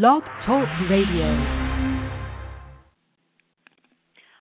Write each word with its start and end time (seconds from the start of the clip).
Blog 0.00 0.22
Talk 0.46 0.66
Radio. 0.88 1.26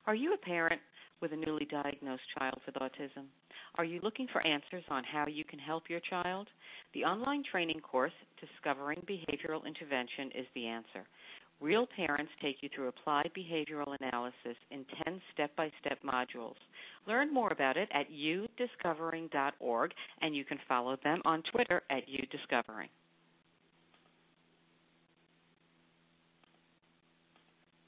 Are 0.08 0.16
you 0.16 0.34
a 0.34 0.38
parent 0.38 0.80
with 1.22 1.34
a 1.34 1.36
newly 1.36 1.68
diagnosed 1.70 2.22
child 2.40 2.62
with 2.66 2.76
autism? 2.76 3.26
Are 3.76 3.84
you 3.84 4.00
looking 4.02 4.28
for 4.32 4.48
answers 4.48 4.86
on 4.90 5.04
how 5.04 5.28
you 5.28 5.44
can 5.44 5.60
help 5.60 5.90
your 5.90 6.00
child? 6.10 6.48
The 6.94 7.04
online 7.04 7.44
training 7.52 7.82
course, 7.82 8.14
Discovering 8.40 9.06
Behavioral 9.06 9.66
Intervention, 9.68 10.28
is 10.40 10.46
the 10.56 10.68
answer. 10.68 11.06
Real 11.60 11.86
parents 11.98 12.32
take 12.42 12.64
you 12.64 12.70
through 12.74 12.88
applied 12.88 13.32
behavioral 13.38 13.94
analysis 14.00 14.56
in 14.72 14.86
10 15.04 15.22
step 15.34 15.54
by 15.58 15.70
step 15.82 16.00
modules. 16.02 16.56
Learn 17.10 17.34
more 17.34 17.52
about 17.52 17.76
it 17.76 17.90
at 17.94 18.06
youdiscovering.org, 18.10 19.92
and 20.22 20.34
you 20.34 20.46
can 20.46 20.60
follow 20.70 20.96
them 21.04 21.22
on 21.26 21.44
Twitter 21.52 21.82
at 21.90 22.04
youdiscovering. 22.08 22.88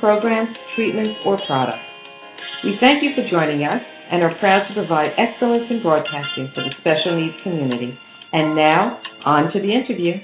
programs, 0.00 0.54
treatments, 0.74 1.18
or 1.24 1.38
products. 1.46 1.84
We 2.64 2.74
thank 2.80 3.02
you 3.02 3.10
for 3.14 3.22
joining 3.30 3.62
us 3.64 3.82
and 4.10 4.22
are 4.22 4.34
proud 4.40 4.66
to 4.68 4.74
provide 4.74 5.10
excellence 5.18 5.64
in 5.70 5.82
broadcasting 5.82 6.50
for 6.54 6.62
the 6.64 6.70
special 6.80 7.20
needs 7.20 7.36
community. 7.42 7.96
And 8.32 8.56
now, 8.56 9.00
on 9.24 9.52
to 9.52 9.60
the 9.60 9.72
interview. 9.72 10.14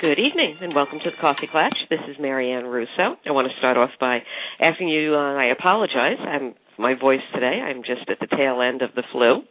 Good 0.00 0.18
evening 0.18 0.56
and 0.60 0.74
welcome 0.74 0.98
to 1.02 1.10
the 1.10 1.16
Coffee 1.20 1.48
Klatch. 1.52 1.76
This 1.88 2.00
is 2.08 2.16
Marianne 2.20 2.66
Russo. 2.66 3.16
I 3.26 3.30
want 3.30 3.48
to 3.48 3.58
start 3.58 3.76
off 3.76 3.90
by 3.98 4.18
asking 4.60 4.88
you, 4.88 5.14
uh, 5.14 5.34
I 5.34 5.46
apologize. 5.46 6.18
I'm 6.20 6.54
my 6.78 6.94
voice 6.94 7.20
today. 7.32 7.60
I'm 7.64 7.82
just 7.82 8.08
at 8.08 8.18
the 8.20 8.36
tail 8.36 8.60
end 8.60 8.82
of 8.82 8.90
the 8.94 9.02
flu. 9.12 9.42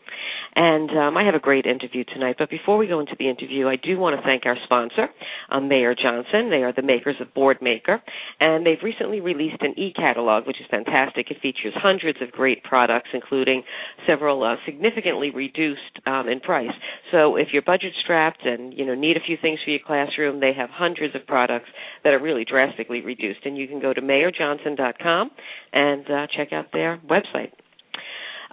And 0.55 0.89
um, 0.91 1.17
I 1.17 1.23
have 1.25 1.33
a 1.33 1.39
great 1.39 1.65
interview 1.65 2.03
tonight. 2.03 2.35
But 2.37 2.49
before 2.49 2.77
we 2.77 2.87
go 2.87 2.99
into 2.99 3.15
the 3.17 3.27
interview, 3.27 3.67
I 3.67 3.75
do 3.75 3.97
want 3.97 4.15
to 4.19 4.21
thank 4.21 4.45
our 4.45 4.57
sponsor, 4.65 5.09
um, 5.49 5.67
Mayer 5.67 5.95
Johnson. 5.95 6.49
They 6.51 6.63
are 6.63 6.73
the 6.73 6.83
makers 6.83 7.15
of 7.19 7.33
Boardmaker. 7.33 7.99
And 8.39 8.65
they've 8.65 8.81
recently 8.83 9.19
released 9.19 9.61
an 9.61 9.77
e 9.79 9.93
catalog, 9.95 10.45
which 10.45 10.59
is 10.59 10.67
fantastic. 10.69 11.31
It 11.31 11.37
features 11.41 11.73
hundreds 11.75 12.21
of 12.21 12.31
great 12.31 12.63
products, 12.63 13.09
including 13.13 13.63
several 14.07 14.43
uh, 14.43 14.55
significantly 14.65 15.31
reduced 15.31 15.99
um, 16.05 16.29
in 16.29 16.39
price. 16.39 16.69
So 17.11 17.35
if 17.35 17.47
you're 17.51 17.63
budget 17.63 17.93
strapped 18.03 18.45
and 18.45 18.73
you 18.77 18.85
know 18.85 18.93
need 18.95 19.17
a 19.17 19.25
few 19.25 19.37
things 19.41 19.59
for 19.63 19.71
your 19.71 19.79
classroom, 19.85 20.39
they 20.39 20.53
have 20.55 20.69
hundreds 20.69 21.15
of 21.15 21.25
products 21.25 21.69
that 22.03 22.13
are 22.13 22.21
really 22.21 22.45
drastically 22.45 23.01
reduced. 23.01 23.39
And 23.45 23.57
you 23.57 23.67
can 23.67 23.81
go 23.81 23.93
to 23.93 24.01
mayerjohnson.com 24.01 25.31
and 25.73 26.05
uh, 26.11 26.27
check 26.35 26.53
out 26.53 26.67
their 26.73 26.99
website. 27.09 27.12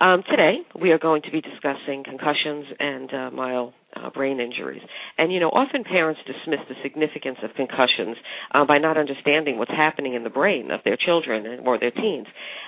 Um, 0.01 0.23
today, 0.31 0.61
we 0.81 0.93
are 0.93 0.99
going 0.99 1.21
to 1.23 1.31
be 1.31 1.43
discussing 1.43 2.05
concussions 2.05 2.65
and 2.79 3.13
uh, 3.13 3.31
mild 3.31 3.75
uh, 3.95 4.09
brain 4.09 4.41
injuries. 4.41 4.81
And, 5.19 5.31
you 5.31 5.41
know, 5.41 5.51
often 5.51 5.85
parents 5.85 6.21
dismiss 6.27 6.61
the 6.71 6.75
significance 6.83 7.37
of 7.43 7.51
concussions 7.55 8.17
uh, 8.55 8.65
by 8.65 8.79
not 8.79 8.97
understanding 8.97 9.59
what's 9.59 9.71
happening 9.71 10.15
in 10.15 10.25
the 10.25 10.31
brain 10.31 10.71
of 10.71 10.81
their 10.87 10.97
children 10.97 11.61
or 11.67 11.79
their 11.79 11.91
teens. 11.91 12.27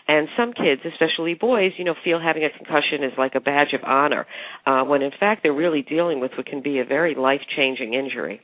And 0.08 0.28
some 0.36 0.52
kids, 0.52 0.82
especially 0.84 1.32
boys, 1.32 1.72
you 1.78 1.84
know, 1.84 1.94
feel 2.04 2.20
having 2.20 2.44
a 2.44 2.50
concussion 2.50 3.02
is 3.02 3.12
like 3.16 3.34
a 3.34 3.40
badge 3.40 3.72
of 3.72 3.80
honor, 3.82 4.26
uh, 4.66 4.82
when 4.84 5.00
in 5.00 5.12
fact 5.18 5.42
they're 5.42 5.54
really 5.54 5.82
dealing 5.82 6.20
with 6.20 6.32
what 6.36 6.44
can 6.44 6.60
be 6.60 6.80
a 6.80 6.84
very 6.84 7.14
life 7.14 7.40
changing 7.56 7.94
injury. 7.94 8.42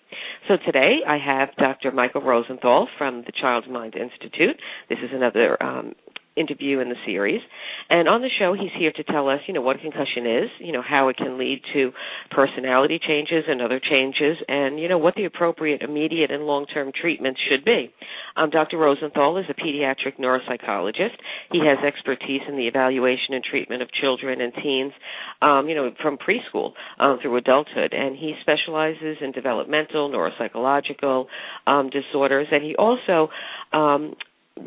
So 0.49 0.55
today, 0.65 1.01
I 1.07 1.19
have 1.19 1.51
Dr. 1.59 1.91
Michael 1.93 2.23
Rosenthal 2.23 2.89
from 2.97 3.23
the 3.27 3.33
Child's 3.39 3.69
Mind 3.69 3.97
Institute. 3.97 4.57
This 4.89 4.99
is 5.03 5.11
another 5.13 5.63
um, 5.63 5.95
interview 6.39 6.81
in 6.81 6.89
the 6.89 6.97
series. 7.05 7.41
And 7.91 8.09
on 8.09 8.21
the 8.21 8.31
show, 8.39 8.55
he's 8.55 8.71
here 8.79 8.93
to 8.93 9.05
tell 9.05 9.29
us, 9.29 9.41
you 9.47 9.55
know, 9.55 9.63
what 9.63 9.77
a 9.77 9.79
concussion 9.79 10.27
is, 10.27 10.51
you 10.61 10.73
know, 10.73 10.83
how 10.83 11.09
it 11.09 11.17
can 11.17 11.39
lead 11.39 11.63
to 11.73 11.91
personality 12.31 12.99
changes 12.99 13.45
and 13.49 13.63
other 13.63 13.81
changes, 13.81 14.37
and, 14.49 14.79
you 14.79 14.89
know, 14.89 14.99
what 14.99 15.15
the 15.15 15.25
appropriate 15.25 15.83
immediate 15.83 16.31
and 16.31 16.45
long-term 16.45 16.93
treatments 17.01 17.41
should 17.49 17.65
be. 17.65 17.91
Um, 18.37 18.51
Dr. 18.51 18.79
Rosenthal 18.79 19.39
is 19.39 19.47
a 19.49 19.55
pediatric 19.55 20.19
neuropsychologist. 20.21 21.17
He 21.51 21.61
has 21.67 21.79
expertise 21.85 22.43
in 22.49 22.57
the 22.57 22.67
evaluation 22.67 23.35
and 23.35 23.43
treatment 23.43 23.83
of 23.83 23.89
children 23.93 24.41
and 24.41 24.53
teens, 24.63 24.93
um, 25.43 25.69
you 25.69 25.75
know, 25.75 25.91
from 26.03 26.19
preschool 26.19 26.73
um, 26.99 27.19
through 27.21 27.37
adulthood. 27.37 27.93
And 27.93 28.17
he 28.17 28.35
specializes 28.43 29.17
in 29.21 29.33
developmental, 29.33 30.11
neuropsychological 30.11 31.27
um, 31.67 31.91
disorders, 31.91 32.49
and 32.51 32.63
he 32.63 32.75
also 32.77 33.29
um, 33.73 34.15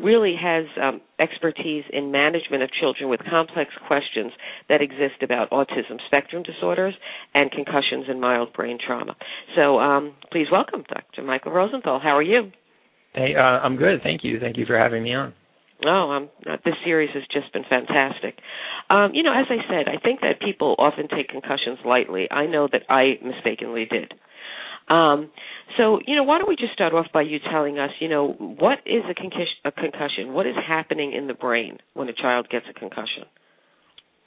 really 0.00 0.34
has 0.40 0.64
um, 0.80 1.00
expertise 1.18 1.84
in 1.92 2.10
management 2.10 2.62
of 2.62 2.70
children 2.72 3.08
with 3.08 3.20
complex 3.28 3.70
questions 3.86 4.32
that 4.68 4.80
exist 4.80 5.22
about 5.22 5.50
autism 5.50 5.98
spectrum 6.06 6.42
disorders 6.42 6.94
and 7.34 7.50
concussions 7.50 8.06
and 8.08 8.20
mild 8.20 8.52
brain 8.52 8.78
trauma. 8.84 9.16
So 9.56 9.78
um, 9.78 10.14
please 10.30 10.46
welcome 10.50 10.84
Dr. 10.88 11.22
Michael 11.22 11.52
Rosenthal. 11.52 12.00
How 12.00 12.16
are 12.16 12.22
you? 12.22 12.52
Hey, 13.14 13.34
uh, 13.36 13.40
I'm 13.40 13.76
good. 13.76 14.02
Thank 14.02 14.24
you. 14.24 14.40
Thank 14.40 14.56
you 14.56 14.64
for 14.66 14.78
having 14.78 15.02
me 15.02 15.14
on. 15.14 15.34
Oh, 15.84 16.10
um, 16.10 16.30
uh, 16.48 16.56
this 16.64 16.74
series 16.84 17.10
has 17.14 17.24
just 17.32 17.52
been 17.52 17.64
fantastic. 17.68 18.38
Um, 18.88 19.10
you 19.14 19.22
know, 19.22 19.32
as 19.32 19.46
I 19.50 19.58
said, 19.68 19.88
I 19.88 19.98
think 20.00 20.20
that 20.20 20.40
people 20.40 20.76
often 20.78 21.08
take 21.08 21.28
concussions 21.28 21.78
lightly. 21.84 22.30
I 22.30 22.46
know 22.46 22.68
that 22.70 22.82
I 22.88 23.18
mistakenly 23.22 23.86
did. 23.90 24.14
Um, 24.88 25.30
so, 25.76 26.00
you 26.06 26.16
know, 26.16 26.24
why 26.24 26.38
don't 26.38 26.48
we 26.48 26.56
just 26.56 26.72
start 26.72 26.92
off 26.92 27.06
by 27.14 27.22
you 27.22 27.38
telling 27.50 27.78
us, 27.78 27.90
you 28.00 28.08
know, 28.08 28.34
what 28.38 28.78
is 28.84 29.02
a, 29.08 29.14
concussion, 29.14 29.56
a 29.64 29.72
concussion? 29.72 30.32
What 30.32 30.46
is 30.46 30.54
happening 30.66 31.12
in 31.12 31.26
the 31.26 31.34
brain 31.34 31.78
when 31.94 32.08
a 32.08 32.12
child 32.12 32.48
gets 32.50 32.66
a 32.68 32.74
concussion? 32.74 33.24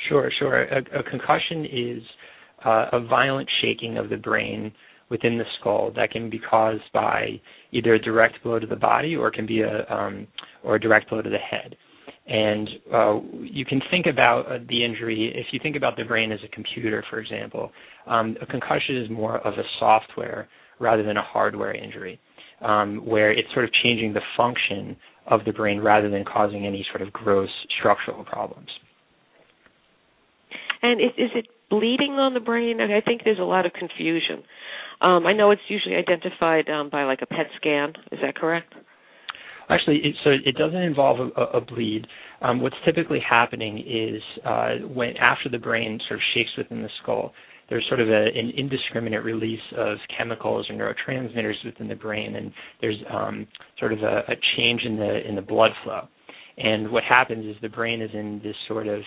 Sure, 0.10 0.32
sure. 0.40 0.64
A, 0.64 1.00
a 1.00 1.04
concussion 1.04 1.66
is 1.66 2.04
uh, 2.66 2.86
a 2.94 3.06
violent 3.06 3.50
shaking 3.62 3.98
of 3.98 4.10
the 4.10 4.18
brain 4.18 4.72
within 5.10 5.38
the 5.38 5.44
skull 5.60 5.92
that 5.96 6.12
can 6.12 6.30
be 6.30 6.40
caused 6.40 6.84
by 6.94 7.40
either 7.72 7.94
a 7.94 8.02
direct 8.02 8.42
blow 8.44 8.60
to 8.60 8.66
the 8.66 8.76
body 8.76 9.16
or 9.16 9.30
can 9.30 9.46
be 9.46 9.62
a 9.62 9.86
um, 9.94 10.28
or 10.64 10.76
a 10.76 10.80
direct 10.80 11.10
blow 11.10 11.22
to 11.22 11.30
the 11.30 11.38
head. 11.38 11.76
And 12.28 12.68
uh, 12.92 13.20
you 13.40 13.66
can 13.66 13.82
think 13.92 14.08
about 14.08 14.48
uh, 14.48 14.58
the 14.68 14.84
injury 14.84 15.32
if 15.36 15.48
you 15.52 15.60
think 15.62 15.76
about 15.76 15.96
the 15.96 16.04
brain 16.04 16.32
as 16.32 16.40
a 16.44 16.48
computer, 16.48 17.04
for 17.10 17.20
example. 17.20 17.72
Um, 18.08 18.36
a 18.42 18.46
concussion 18.48 18.98
is 18.98 19.10
more 19.12 19.38
of 19.38 19.54
a 19.54 19.64
software 19.80 20.48
rather 20.80 21.04
than 21.04 21.18
a 21.18 21.22
hardware 21.22 21.74
injury, 21.74 22.20
um, 22.62 23.06
where 23.06 23.32
it's 23.32 23.48
sort 23.54 23.66
of 23.66 23.72
changing 23.84 24.14
the 24.14 24.22
function 24.36 24.98
of 25.28 25.42
the 25.46 25.52
brain 25.52 25.80
rather 25.80 26.10
than 26.10 26.26
causing 26.26 26.66
any 26.66 26.86
sort 26.92 27.02
of 27.02 27.14
gross 27.14 27.50
structural 27.80 28.24
problems. 28.24 28.70
And 30.82 31.02
is, 31.02 31.32
it 31.36 31.48
bleeding 31.70 32.14
on 32.14 32.34
the 32.34 32.40
brain? 32.40 32.80
I 32.80 33.02
think 33.02 33.22
there's 33.24 33.40
a 33.40 33.44
lot 33.44 33.66
of 33.66 33.74
confusion. 33.74 34.44
Um, 35.02 35.26
I 35.26 35.34
know 35.34 35.52
it's 35.52 35.62
usually 35.68 35.96
identified 35.96 36.66
by 36.92 37.04
like 37.04 37.20
a 37.22 37.26
PET 37.26 37.48
scan. 37.58 37.94
Is 38.12 38.20
that 38.22 38.36
correct? 38.36 38.74
Actually, 39.70 39.98
it, 40.04 40.16
so 40.24 40.30
it 40.30 40.56
doesn't 40.56 40.82
involve 40.82 41.32
a, 41.36 41.42
a 41.58 41.62
bleed. 41.62 42.06
Um, 42.42 42.62
what's 42.62 42.76
typically 42.86 43.20
happening 43.28 43.80
is 43.80 44.22
uh, 44.46 44.88
when 44.94 45.18
after 45.18 45.50
the 45.50 45.58
brain 45.58 46.00
sort 46.08 46.20
of 46.20 46.24
shakes 46.34 46.52
within 46.58 46.82
the 46.84 46.90
skull, 47.02 47.34
there's 47.70 47.86
sort 47.88 48.00
of 48.00 48.10
a, 48.10 48.26
an 48.28 48.52
indiscriminate 48.56 49.24
release 49.24 49.60
of 49.78 49.98
chemicals 50.16 50.68
or 50.70 50.76
neurotransmitters 50.76 51.66
within 51.66 51.88
the 51.88 51.96
brain, 51.96 52.36
and 52.36 52.52
there's 52.80 52.98
um, 53.12 53.48
sort 53.80 53.92
of 53.92 54.00
a, 54.04 54.20
a 54.28 54.36
change 54.58 54.84
in 54.84 54.98
the 54.98 55.28
in 55.28 55.36
the 55.36 55.42
blood 55.42 55.72
flow. 55.84 56.08
And 56.58 56.92
what 56.92 57.04
happens 57.04 57.46
is 57.46 57.56
the 57.62 57.70
brain 57.70 58.02
is 58.02 58.12
in 58.14 58.40
this 58.44 58.56
sort 58.68 58.88
of 58.88 59.02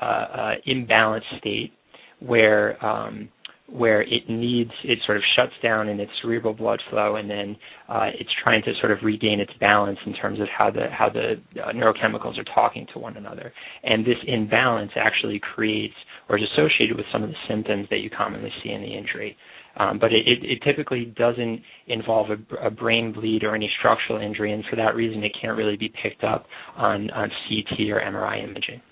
uh, 0.00 0.04
uh, 0.04 0.50
imbalanced 0.68 1.38
state 1.38 1.72
where 2.20 2.84
um, 2.84 3.28
where 3.72 4.02
it 4.02 4.28
needs 4.28 4.70
it 4.84 4.98
sort 5.06 5.16
of 5.16 5.22
shuts 5.34 5.52
down 5.62 5.88
in 5.88 5.98
its 5.98 6.12
cerebral 6.20 6.52
blood 6.52 6.80
flow, 6.90 7.16
and 7.16 7.30
then 7.30 7.56
uh, 7.88 8.10
it's 8.18 8.30
trying 8.42 8.62
to 8.62 8.72
sort 8.80 8.92
of 8.92 8.98
regain 9.02 9.40
its 9.40 9.52
balance 9.60 9.98
in 10.06 10.12
terms 10.14 10.40
of 10.40 10.46
how 10.56 10.70
the 10.70 10.86
how 10.90 11.08
the 11.08 11.40
uh, 11.60 11.72
neurochemicals 11.72 12.38
are 12.38 12.44
talking 12.54 12.86
to 12.92 12.98
one 12.98 13.16
another. 13.16 13.52
And 13.82 14.04
this 14.04 14.18
imbalance 14.26 14.92
actually 14.96 15.40
creates 15.54 15.94
or 16.28 16.38
is 16.38 16.44
associated 16.52 16.96
with 16.96 17.06
some 17.12 17.22
of 17.22 17.30
the 17.30 17.36
symptoms 17.48 17.86
that 17.90 17.98
you 17.98 18.10
commonly 18.10 18.50
see 18.62 18.70
in 18.70 18.82
the 18.82 18.96
injury. 18.96 19.36
Um, 19.76 19.98
but 19.98 20.12
it, 20.12 20.26
it, 20.26 20.44
it, 20.44 20.62
typically 20.62 21.06
doesn't 21.16 21.62
involve 21.86 22.28
a, 22.28 22.66
a, 22.66 22.70
brain 22.70 23.10
bleed 23.10 23.42
or 23.42 23.54
any 23.54 23.70
structural 23.78 24.20
injury, 24.20 24.52
and 24.52 24.62
for 24.68 24.76
that 24.76 24.94
reason, 24.94 25.24
it 25.24 25.32
can't 25.40 25.56
really 25.56 25.78
be 25.78 25.90
picked 26.02 26.24
up 26.24 26.44
on, 26.76 27.10
on 27.10 27.30
CT 27.48 27.80
or 27.90 27.98
MRI 28.00 28.44
imaging. 28.44 28.82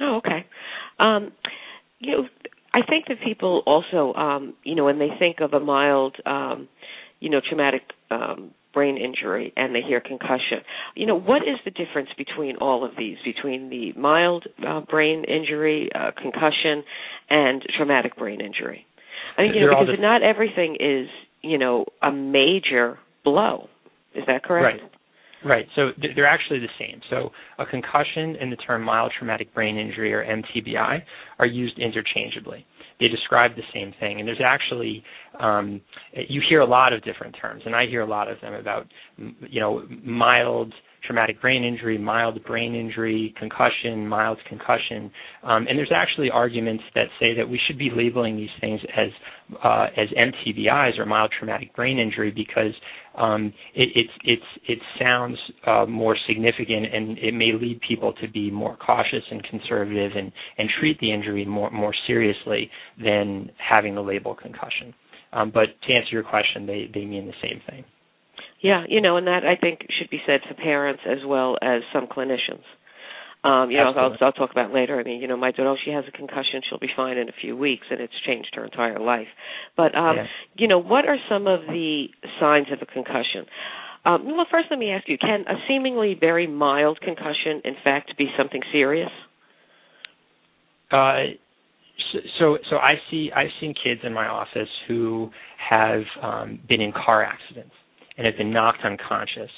Oh, 0.00 0.16
okay. 0.16 0.44
Um, 0.98 1.30
you 2.00 2.10
know, 2.10 2.28
I 2.74 2.84
think 2.84 3.06
that 3.06 3.18
people 3.24 3.62
also, 3.66 4.12
um, 4.18 4.54
you 4.64 4.74
know, 4.74 4.84
when 4.84 4.98
they 4.98 5.10
think 5.18 5.36
of 5.40 5.52
a 5.52 5.60
mild, 5.60 6.16
um, 6.26 6.68
you 7.20 7.30
know, 7.30 7.40
traumatic 7.48 7.82
um, 8.10 8.50
brain 8.74 8.96
injury 8.96 9.52
and 9.56 9.72
they 9.72 9.80
hear 9.80 10.00
concussion, 10.00 10.58
you 10.96 11.06
know, 11.06 11.14
what 11.14 11.42
is 11.42 11.56
the 11.64 11.70
difference 11.70 12.08
between 12.18 12.56
all 12.56 12.84
of 12.84 12.90
these, 12.98 13.16
between 13.24 13.70
the 13.70 13.92
mild 13.98 14.46
uh, 14.66 14.80
brain 14.80 15.22
injury, 15.24 15.88
uh, 15.94 16.10
concussion, 16.20 16.82
and 17.30 17.62
traumatic 17.78 18.16
brain 18.16 18.40
injury? 18.40 18.84
I 19.38 19.42
think 19.42 19.54
you 19.54 19.60
know 19.60 19.80
because 19.80 20.00
not 20.00 20.22
everything 20.22 20.76
is 20.80 21.08
you 21.42 21.58
know 21.58 21.86
a 22.02 22.10
major 22.10 22.98
blow. 23.24 23.68
Is 24.14 24.24
that 24.26 24.42
correct? 24.42 24.82
Right. 24.82 24.90
Right. 25.44 25.66
So 25.76 25.90
they're 26.16 26.26
actually 26.26 26.60
the 26.60 26.68
same. 26.78 27.00
So 27.10 27.30
a 27.58 27.66
concussion 27.66 28.36
and 28.40 28.50
the 28.50 28.56
term 28.56 28.82
mild 28.82 29.12
traumatic 29.18 29.52
brain 29.52 29.76
injury 29.76 30.12
or 30.14 30.24
MTBI 30.24 31.02
are 31.38 31.46
used 31.46 31.78
interchangeably. 31.78 32.64
They 32.98 33.08
describe 33.08 33.54
the 33.54 33.62
same 33.74 33.92
thing, 34.00 34.20
and 34.20 34.26
there's 34.26 34.40
actually 34.42 35.02
um, 35.38 35.82
you 36.12 36.40
hear 36.48 36.60
a 36.60 36.66
lot 36.66 36.92
of 36.92 37.02
different 37.02 37.36
terms, 37.40 37.62
and 37.66 37.74
I 37.74 37.86
hear 37.86 38.00
a 38.00 38.06
lot 38.06 38.30
of 38.30 38.40
them 38.40 38.54
about 38.54 38.86
you 39.18 39.60
know 39.60 39.82
mild 40.02 40.72
traumatic 41.06 41.40
brain 41.40 41.64
injury, 41.64 41.98
mild 41.98 42.42
brain 42.44 42.74
injury, 42.74 43.34
concussion, 43.38 44.06
mild 44.06 44.38
concussion, 44.48 45.10
um, 45.42 45.66
and 45.68 45.78
there's 45.78 45.92
actually 45.94 46.30
arguments 46.30 46.84
that 46.94 47.06
say 47.20 47.34
that 47.34 47.48
we 47.48 47.60
should 47.66 47.78
be 47.78 47.90
labeling 47.94 48.36
these 48.36 48.50
things 48.60 48.80
as 48.96 49.08
uh, 49.62 49.86
as 49.96 50.08
MTBIs 50.16 50.98
or 50.98 51.04
mild 51.04 51.32
traumatic 51.38 51.74
brain 51.76 51.98
injury 51.98 52.30
because 52.30 52.72
um, 53.16 53.52
it, 53.74 54.08
it, 54.24 54.40
it, 54.66 54.78
sounds 54.98 55.36
uh, 55.66 55.84
more 55.86 56.16
significant 56.26 56.86
and 56.92 57.18
it 57.18 57.34
may 57.34 57.52
lead 57.52 57.78
people 57.86 58.12
to 58.14 58.28
be 58.28 58.50
more 58.50 58.76
cautious 58.76 59.22
and 59.30 59.44
conservative 59.44 60.12
and, 60.16 60.32
and 60.58 60.68
treat 60.80 60.98
the 61.00 61.12
injury 61.12 61.44
more 61.44 61.70
more 61.70 61.94
seriously 62.06 62.70
than 63.02 63.50
having 63.58 63.94
the 63.94 64.00
label 64.00 64.34
concussion. 64.34 64.94
Um, 65.32 65.50
but 65.52 65.66
to 65.86 65.92
answer 65.92 66.10
your 66.12 66.22
question, 66.22 66.66
they, 66.66 66.90
they 66.92 67.04
mean 67.04 67.26
the 67.26 67.34
same 67.42 67.60
thing. 67.68 67.84
Yeah, 68.64 68.84
you 68.88 69.02
know, 69.02 69.18
and 69.18 69.26
that 69.26 69.44
I 69.44 69.60
think 69.60 69.80
should 69.98 70.08
be 70.08 70.20
said 70.26 70.40
for 70.48 70.54
parents 70.54 71.02
as 71.06 71.18
well 71.26 71.58
as 71.60 71.82
some 71.92 72.06
clinicians. 72.06 72.64
Um, 73.44 73.70
you 73.70 73.76
know, 73.76 73.92
I'll, 73.94 74.16
I'll 74.22 74.32
talk 74.32 74.52
about 74.52 74.72
later. 74.72 74.98
I 74.98 75.02
mean, 75.02 75.20
you 75.20 75.28
know, 75.28 75.36
my 75.36 75.50
daughter, 75.50 75.76
she 75.84 75.90
has 75.90 76.04
a 76.08 76.10
concussion. 76.10 76.62
She'll 76.66 76.78
be 76.78 76.88
fine 76.96 77.18
in 77.18 77.28
a 77.28 77.32
few 77.42 77.58
weeks, 77.58 77.84
and 77.90 78.00
it's 78.00 78.14
changed 78.26 78.52
her 78.54 78.64
entire 78.64 78.98
life. 78.98 79.26
But, 79.76 79.94
um, 79.94 80.16
yeah. 80.16 80.24
you 80.56 80.66
know, 80.66 80.78
what 80.78 81.04
are 81.04 81.18
some 81.28 81.46
of 81.46 81.60
the 81.66 82.06
signs 82.40 82.68
of 82.72 82.78
a 82.80 82.86
concussion? 82.86 83.44
Um, 84.06 84.24
well, 84.34 84.46
first, 84.50 84.68
let 84.70 84.78
me 84.78 84.92
ask 84.92 85.10
you: 85.10 85.18
Can 85.18 85.40
a 85.46 85.60
seemingly 85.68 86.16
very 86.18 86.46
mild 86.46 87.02
concussion, 87.02 87.60
in 87.64 87.74
fact, 87.84 88.16
be 88.16 88.28
something 88.38 88.62
serious? 88.72 89.10
Uh, 90.90 91.36
so, 92.38 92.56
so 92.70 92.76
I 92.76 92.94
see 93.10 93.30
I've 93.34 93.52
seen 93.60 93.74
kids 93.74 94.00
in 94.04 94.14
my 94.14 94.26
office 94.26 94.68
who 94.88 95.30
have 95.70 96.04
um, 96.22 96.60
been 96.66 96.80
in 96.80 96.92
car 96.92 97.22
accidents 97.22 97.74
and 98.16 98.26
have 98.26 98.36
been 98.36 98.52
knocked 98.52 98.84
unconscious, 98.84 99.50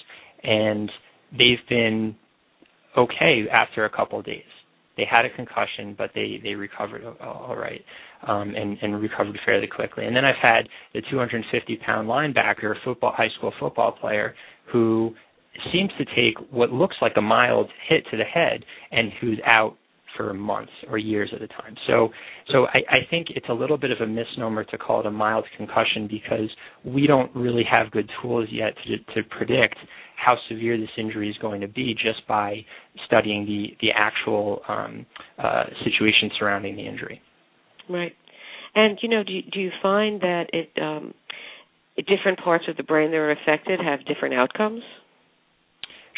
and 0.42 0.90
they've 1.32 1.66
been 1.68 2.16
okay 2.96 3.44
after 3.52 3.84
a 3.84 3.90
couple 3.90 4.18
of 4.18 4.24
days. 4.24 4.42
They 4.96 5.04
had 5.08 5.26
a 5.26 5.30
concussion, 5.30 5.94
but 5.96 6.10
they 6.14 6.40
they 6.42 6.54
recovered 6.54 7.04
all 7.20 7.54
right 7.56 7.82
um, 8.26 8.54
and 8.54 8.78
and 8.80 9.00
recovered 9.00 9.38
fairly 9.44 9.66
quickly. 9.66 10.06
And 10.06 10.16
then 10.16 10.24
I've 10.24 10.40
had 10.40 10.68
the 10.94 11.02
250 11.10 11.76
pound 11.84 12.08
linebacker, 12.08 12.74
football 12.82 13.12
high 13.14 13.28
school 13.36 13.52
football 13.60 13.92
player, 13.92 14.34
who 14.72 15.14
seems 15.72 15.90
to 15.98 16.04
take 16.04 16.38
what 16.50 16.70
looks 16.70 16.96
like 17.02 17.12
a 17.16 17.20
mild 17.20 17.70
hit 17.88 18.04
to 18.10 18.16
the 18.16 18.24
head 18.24 18.64
and 18.90 19.12
who's 19.20 19.38
out 19.44 19.76
for 20.16 20.32
months 20.32 20.72
or 20.88 20.98
years 20.98 21.30
at 21.34 21.42
a 21.42 21.48
time. 21.48 21.74
So, 21.86 22.10
so 22.52 22.66
I, 22.66 22.78
I 22.88 22.98
think 23.10 23.28
it's 23.30 23.46
a 23.48 23.52
little 23.52 23.76
bit 23.76 23.90
of 23.90 23.98
a 24.00 24.06
misnomer 24.06 24.64
to 24.64 24.78
call 24.78 25.00
it 25.00 25.06
a 25.06 25.10
mild 25.10 25.44
concussion 25.56 26.08
because 26.08 26.50
we 26.84 27.06
don't 27.06 27.34
really 27.34 27.64
have 27.70 27.90
good 27.90 28.10
tools 28.22 28.48
yet 28.50 28.74
to, 28.86 29.14
to 29.14 29.28
predict 29.28 29.76
how 30.16 30.36
severe 30.48 30.78
this 30.78 30.88
injury 30.98 31.28
is 31.28 31.36
going 31.38 31.60
to 31.60 31.68
be 31.68 31.94
just 31.94 32.26
by 32.26 32.64
studying 33.06 33.44
the 33.44 33.76
the 33.80 33.88
actual 33.94 34.62
um, 34.68 35.04
uh, 35.38 35.64
situation 35.84 36.30
surrounding 36.38 36.74
the 36.76 36.86
injury. 36.86 37.20
Right, 37.88 38.12
and 38.74 38.98
you 39.02 39.08
know, 39.08 39.22
do 39.22 39.32
you, 39.32 39.42
do 39.42 39.60
you 39.60 39.70
find 39.82 40.20
that 40.22 40.46
it 40.52 40.70
um, 40.80 41.12
different 41.96 42.38
parts 42.40 42.64
of 42.68 42.76
the 42.76 42.82
brain 42.82 43.10
that 43.10 43.16
are 43.16 43.30
affected 43.30 43.80
have 43.80 44.04
different 44.06 44.34
outcomes? 44.34 44.82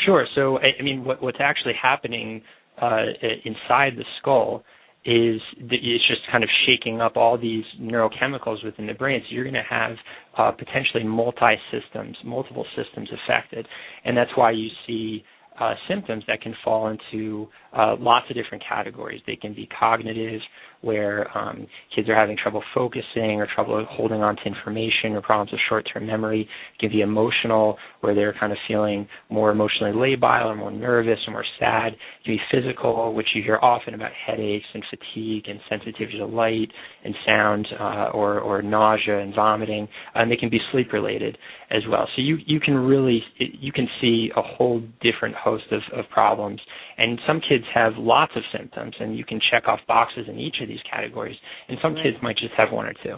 Sure. 0.04 0.26
So, 0.34 0.58
I, 0.58 0.78
I 0.78 0.82
mean, 0.82 1.04
what, 1.04 1.22
what's 1.22 1.38
actually 1.40 1.74
happening 1.80 2.42
uh, 2.80 3.04
inside 3.44 3.96
the 3.96 4.04
skull 4.20 4.64
is 5.04 5.40
it's 5.58 6.06
just 6.06 6.20
kind 6.30 6.44
of 6.44 6.50
shaking 6.66 7.00
up 7.00 7.16
all 7.16 7.38
these 7.38 7.64
neurochemicals 7.80 8.64
within 8.64 8.86
the 8.86 8.92
brain. 8.92 9.22
So 9.28 9.34
you're 9.34 9.44
going 9.44 9.54
to 9.54 9.62
have 9.62 9.96
uh, 10.36 10.50
potentially 10.50 11.04
multi 11.04 11.54
systems, 11.70 12.16
multiple 12.24 12.66
systems 12.76 13.08
affected, 13.12 13.66
and 14.04 14.16
that's 14.16 14.30
why 14.34 14.50
you 14.50 14.68
see 14.86 15.24
uh, 15.60 15.74
symptoms 15.88 16.24
that 16.28 16.40
can 16.40 16.54
fall 16.64 16.88
into 16.88 17.48
uh, 17.76 17.96
lots 17.98 18.26
of 18.30 18.36
different 18.36 18.62
categories. 18.68 19.20
They 19.26 19.36
can 19.36 19.54
be 19.54 19.68
cognitive, 19.78 20.40
where 20.80 21.36
um, 21.36 21.66
kids 21.94 22.08
are 22.08 22.14
having 22.14 22.36
trouble 22.36 22.62
focusing 22.74 23.40
or 23.40 23.48
trouble 23.52 23.84
holding 23.90 24.22
on 24.22 24.36
to 24.36 24.42
information 24.44 25.12
or 25.12 25.20
problems 25.20 25.50
with 25.50 25.60
short-term 25.68 26.06
memory. 26.06 26.42
It 26.42 26.80
can 26.80 26.90
be 26.90 27.00
emotional, 27.00 27.76
where 28.00 28.14
they're 28.14 28.34
kind 28.38 28.52
of 28.52 28.58
feeling 28.68 29.08
more 29.28 29.50
emotionally 29.50 29.92
labile 29.92 30.46
or 30.46 30.54
more 30.54 30.70
nervous 30.70 31.18
or 31.26 31.32
more 31.32 31.44
sad. 31.58 31.94
It 31.94 32.24
can 32.24 32.34
be 32.36 32.40
physical, 32.52 33.14
which 33.14 33.28
you 33.34 33.42
hear 33.42 33.58
often 33.60 33.94
about 33.94 34.12
headaches 34.26 34.66
and 34.72 34.84
fatigue 34.88 35.44
and 35.48 35.60
sensitivity 35.68 36.18
to 36.18 36.26
light 36.26 36.70
and 37.04 37.14
sound 37.26 37.66
uh, 37.78 38.10
or, 38.14 38.40
or 38.40 38.62
nausea 38.62 39.18
and 39.18 39.34
vomiting. 39.34 39.88
And 40.14 40.30
they 40.30 40.36
can 40.36 40.50
be 40.50 40.60
sleep-related 40.72 41.36
as 41.70 41.82
well. 41.90 42.08
So 42.16 42.22
you, 42.22 42.38
you 42.46 42.60
can 42.60 42.74
really, 42.74 43.22
you 43.38 43.72
can 43.72 43.88
see 44.00 44.30
a 44.36 44.42
whole 44.42 44.82
different 45.02 45.34
host 45.34 45.64
of, 45.70 45.80
of 45.92 46.08
problems. 46.10 46.60
And 46.96 47.18
some 47.26 47.40
kids 47.46 47.64
have 47.74 47.92
lots 47.96 48.32
of 48.36 48.42
symptoms, 48.56 48.94
and 48.98 49.16
you 49.16 49.24
can 49.24 49.40
check 49.50 49.68
off 49.68 49.80
boxes 49.86 50.26
in 50.28 50.38
each 50.38 50.56
of 50.62 50.67
these 50.68 50.82
categories. 50.90 51.36
And 51.68 51.78
some 51.82 51.94
right. 51.94 52.04
kids 52.04 52.16
might 52.22 52.36
just 52.36 52.54
have 52.56 52.70
one 52.72 52.86
or 52.86 52.94
two. 53.02 53.16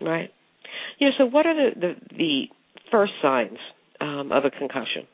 Right. 0.00 0.30
Yeah. 0.98 1.10
so 1.16 1.24
what 1.24 1.46
are 1.46 1.54
the 1.54 1.80
the, 1.80 2.16
the 2.16 2.42
first 2.90 3.12
signs 3.22 3.58
um, 4.00 4.30
of 4.32 4.44
a 4.44 4.50
concussion? 4.50 5.06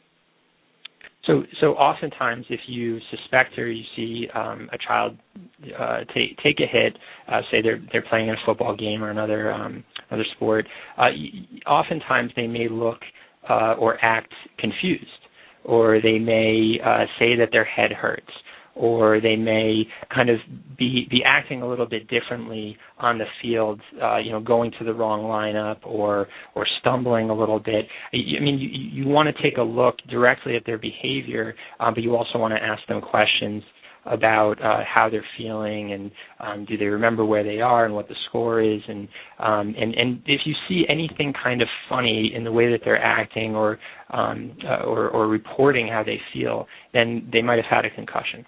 So, 1.27 1.45
so 1.61 1.75
oftentimes, 1.75 2.47
if 2.51 2.61
you 2.67 2.99
suspect 3.11 3.57
or 3.57 3.71
you 3.71 3.85
see 3.95 4.27
um, 4.35 4.69
a 4.73 4.79
child 4.79 5.17
uh, 5.79 5.99
take 6.13 6.37
take 6.43 6.59
a 6.59 6.67
hit, 6.67 6.99
uh, 7.29 7.43
say 7.51 7.63
they're 7.63 7.81
they're 7.93 8.05
playing 8.09 8.29
in 8.29 8.35
a 8.35 8.45
football 8.45 8.77
game 8.77 9.05
or 9.05 9.11
another 9.11 9.53
um, 9.53 9.85
another 10.11 10.27
sport, 10.35 10.67
uh, 10.99 11.11
oftentimes 11.69 12.33
they 12.35 12.49
may 12.49 12.69
look 12.69 12.99
uh, 13.49 13.75
or 13.79 14.05
act 14.05 14.33
confused, 14.59 15.07
or 15.65 16.01
they 16.01 16.19
may 16.19 16.81
uh, 16.85 17.05
say 17.21 17.37
that 17.37 17.51
their 17.53 17.65
head 17.65 17.93
hurts, 17.93 18.33
or 18.75 19.21
they 19.21 19.37
may 19.37 19.85
kind 20.15 20.31
of 20.31 20.39
be 20.79 21.07
be 21.11 21.23
acting 21.25 21.63
a 21.63 21.69
little 21.69 21.87
bit 21.87 22.09
differently 22.09 22.77
on 22.99 23.19
the 23.19 23.27
field, 23.41 23.81
uh, 24.03 24.19
you 24.19 24.31
know, 24.31 24.41
going 24.41 24.73
to 24.79 24.85
the 24.85 24.95
wrong 24.95 25.23
lineup 25.23 25.79
or 25.85 26.29
or 26.55 26.67
stumbling 26.81 27.31
a 27.31 27.35
little 27.35 27.61
bit. 27.61 27.87
I 28.13 28.17
mean, 28.41 28.59
you 28.59 29.05
you 29.05 29.09
want 29.09 29.35
to 29.35 29.43
take 29.43 29.59
a 29.59 29.63
look 29.63 29.97
directly 30.11 30.57
at 30.57 30.65
their 30.65 30.79
behavior, 30.79 31.55
um, 31.81 31.95
but 31.95 32.03
you 32.03 32.17
also 32.17 32.39
want 32.39 32.55
to 32.55 32.63
ask 32.63 32.87
them 32.89 33.01
questions 33.01 33.63
about 34.05 34.61
uh, 34.63 34.83
how 34.85 35.09
they're 35.09 35.25
feeling 35.39 35.93
and 35.93 36.11
um, 36.41 36.65
do 36.65 36.77
they 36.77 36.87
remember 36.87 37.25
where 37.25 37.45
they 37.45 37.61
are 37.61 37.85
and 37.85 37.95
what 37.95 38.09
the 38.09 38.17
score 38.29 38.61
is 38.61 38.81
and 38.89 39.07
um, 39.39 39.75
and 39.79 39.95
and 39.95 40.21
if 40.27 40.41
you 40.45 40.55
see 40.69 40.85
anything 40.89 41.33
kind 41.43 41.63
of 41.63 41.69
funny 41.89 42.33
in 42.35 42.43
the 42.43 42.51
way 42.51 42.71
that 42.71 42.81
they're 42.85 43.03
acting 43.03 43.55
or 43.55 43.79
um, 44.11 44.57
uh, 44.65 44.85
or, 44.85 45.09
or 45.09 45.29
reporting 45.29 45.87
how 45.87 46.03
they 46.03 46.21
feel, 46.33 46.67
then 46.93 47.29
they 47.33 47.43
might 47.43 47.57
have 47.57 47.65
had 47.71 47.85
a 47.85 47.91
concussion. 47.91 48.45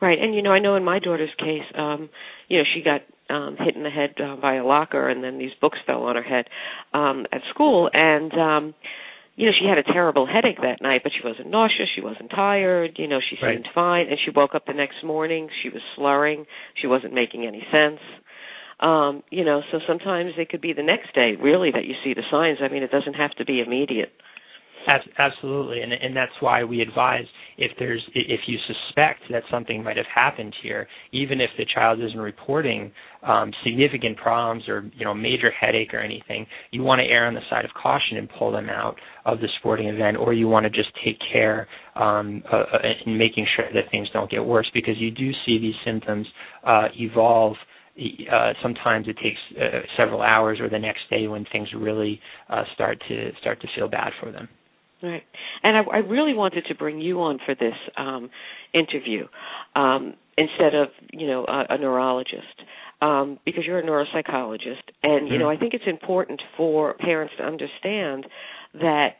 Right, 0.00 0.18
and 0.20 0.34
you 0.34 0.42
know, 0.42 0.52
I 0.52 0.60
know 0.60 0.76
in 0.76 0.84
my 0.84 1.00
daughter's 1.00 1.34
case, 1.38 1.66
um, 1.76 2.08
you 2.48 2.58
know, 2.58 2.64
she 2.74 2.82
got 2.82 3.02
um 3.34 3.56
hit 3.58 3.76
in 3.76 3.82
the 3.82 3.90
head 3.90 4.14
uh, 4.22 4.36
by 4.36 4.54
a 4.54 4.64
locker, 4.64 5.08
and 5.08 5.22
then 5.22 5.38
these 5.38 5.50
books 5.60 5.78
fell 5.86 6.04
on 6.04 6.16
her 6.16 6.22
head 6.22 6.46
um 6.94 7.26
at 7.32 7.42
school, 7.52 7.90
and 7.92 8.32
um 8.32 8.74
you 9.38 9.46
know, 9.46 9.52
she 9.56 9.68
had 9.68 9.78
a 9.78 9.84
terrible 9.84 10.26
headache 10.26 10.58
that 10.62 10.82
night, 10.82 11.02
but 11.04 11.12
she 11.14 11.26
wasn't 11.26 11.48
nauseous, 11.48 11.88
she 11.94 12.00
wasn't 12.00 12.28
tired, 12.28 12.96
you 12.98 13.06
know, 13.06 13.20
she 13.20 13.36
seemed 13.36 13.66
right. 13.66 13.74
fine, 13.74 14.06
and 14.08 14.18
she 14.24 14.32
woke 14.34 14.56
up 14.56 14.66
the 14.66 14.72
next 14.72 15.04
morning, 15.04 15.48
she 15.62 15.68
was 15.68 15.80
slurring, 15.94 16.44
she 16.74 16.88
wasn't 16.88 17.14
making 17.14 17.46
any 17.46 17.64
sense. 17.70 18.00
Um, 18.80 19.22
you 19.30 19.44
know, 19.44 19.62
so 19.70 19.78
sometimes 19.86 20.32
it 20.38 20.48
could 20.48 20.60
be 20.60 20.72
the 20.72 20.82
next 20.82 21.14
day, 21.14 21.34
really, 21.40 21.70
that 21.70 21.84
you 21.84 21.94
see 22.02 22.14
the 22.14 22.22
signs. 22.32 22.58
I 22.60 22.68
mean, 22.68 22.82
it 22.82 22.90
doesn't 22.90 23.14
have 23.14 23.30
to 23.36 23.44
be 23.44 23.60
immediate. 23.60 24.10
Absolutely, 25.18 25.82
and 25.82 25.92
and 25.92 26.16
that's 26.16 26.32
why 26.40 26.64
we 26.64 26.80
advise 26.80 27.26
if 27.58 27.72
there's 27.78 28.02
if 28.14 28.40
you 28.46 28.56
suspect 28.66 29.20
that 29.30 29.42
something 29.50 29.82
might 29.82 29.96
have 29.96 30.06
happened 30.12 30.54
here, 30.62 30.86
even 31.12 31.40
if 31.40 31.50
the 31.58 31.66
child 31.74 32.00
isn't 32.00 32.18
reporting 32.18 32.92
um, 33.24 33.52
significant 33.64 34.16
problems 34.16 34.68
or 34.68 34.88
you 34.94 35.04
know 35.04 35.12
major 35.12 35.50
headache 35.50 35.92
or 35.92 35.98
anything, 35.98 36.46
you 36.70 36.82
want 36.82 37.00
to 37.00 37.04
err 37.04 37.26
on 37.26 37.34
the 37.34 37.40
side 37.50 37.64
of 37.64 37.70
caution 37.74 38.16
and 38.16 38.28
pull 38.38 38.52
them 38.52 38.70
out 38.70 38.96
of 39.26 39.40
the 39.40 39.48
sporting 39.58 39.88
event, 39.88 40.16
or 40.16 40.32
you 40.32 40.48
want 40.48 40.64
to 40.64 40.70
just 40.70 40.90
take 41.04 41.18
care 41.32 41.66
um, 41.96 42.42
uh, 42.52 42.56
uh 42.56 42.78
in 43.04 43.18
making 43.18 43.46
sure 43.56 43.66
that 43.74 43.90
things 43.90 44.08
don't 44.12 44.30
get 44.30 44.44
worse 44.44 44.70
because 44.72 44.94
you 44.98 45.10
do 45.10 45.32
see 45.44 45.58
these 45.58 45.74
symptoms 45.84 46.26
uh, 46.64 46.88
evolve 46.94 47.56
uh, 48.32 48.52
sometimes 48.62 49.08
it 49.08 49.16
takes 49.20 49.38
uh, 49.60 49.80
several 49.98 50.22
hours 50.22 50.60
or 50.60 50.68
the 50.68 50.78
next 50.78 51.00
day 51.10 51.26
when 51.26 51.44
things 51.50 51.68
really 51.76 52.20
uh, 52.48 52.62
start 52.74 53.02
to 53.08 53.32
start 53.40 53.60
to 53.60 53.66
feel 53.74 53.88
bad 53.88 54.12
for 54.20 54.30
them. 54.30 54.48
Right. 55.02 55.22
And 55.62 55.76
I, 55.76 55.80
I 55.80 55.98
really 55.98 56.34
wanted 56.34 56.64
to 56.68 56.74
bring 56.74 57.00
you 57.00 57.20
on 57.20 57.38
for 57.44 57.54
this 57.54 57.74
um, 57.96 58.30
interview 58.74 59.26
um, 59.76 60.14
instead 60.36 60.74
of, 60.74 60.88
you 61.12 61.26
know, 61.26 61.44
a, 61.44 61.74
a 61.74 61.78
neurologist. 61.78 62.62
Um, 63.00 63.38
because 63.44 63.62
you're 63.64 63.78
a 63.78 63.84
neuropsychologist, 63.84 64.82
and 65.04 65.28
you 65.28 65.38
know, 65.38 65.44
mm-hmm. 65.44 65.56
I 65.56 65.60
think 65.60 65.72
it's 65.72 65.84
important 65.86 66.42
for 66.56 66.94
parents 66.94 67.32
to 67.38 67.44
understand 67.44 68.26
that 68.74 69.10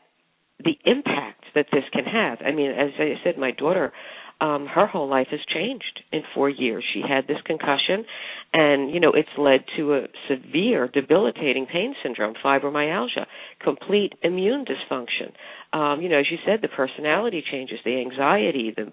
the 0.61 0.77
impact 0.83 1.45
that 1.55 1.67
this 1.71 1.83
can 1.93 2.03
have. 2.03 2.39
I 2.45 2.51
mean, 2.51 2.71
as 2.71 2.89
I 2.99 3.13
said, 3.23 3.37
my 3.37 3.51
daughter 3.51 3.93
um 4.41 4.67
her 4.67 4.87
whole 4.87 5.07
life 5.09 5.27
has 5.31 5.39
changed 5.53 6.01
in 6.11 6.21
4 6.33 6.49
years. 6.49 6.83
She 6.93 7.01
had 7.01 7.27
this 7.27 7.41
concussion 7.45 8.05
and 8.53 8.91
you 8.93 8.99
know 8.99 9.11
it's 9.11 9.29
led 9.37 9.65
to 9.77 9.93
a 9.95 10.07
severe 10.29 10.87
debilitating 10.87 11.65
pain 11.65 11.95
syndrome, 12.03 12.33
fibromyalgia, 12.43 13.25
complete 13.61 14.13
immune 14.23 14.65
dysfunction. 14.65 15.31
Um 15.73 16.01
you 16.01 16.09
know 16.09 16.19
as 16.19 16.25
you 16.31 16.37
said 16.45 16.59
the 16.61 16.67
personality 16.69 17.43
changes, 17.51 17.79
the 17.85 17.99
anxiety, 17.99 18.73
the 18.75 18.91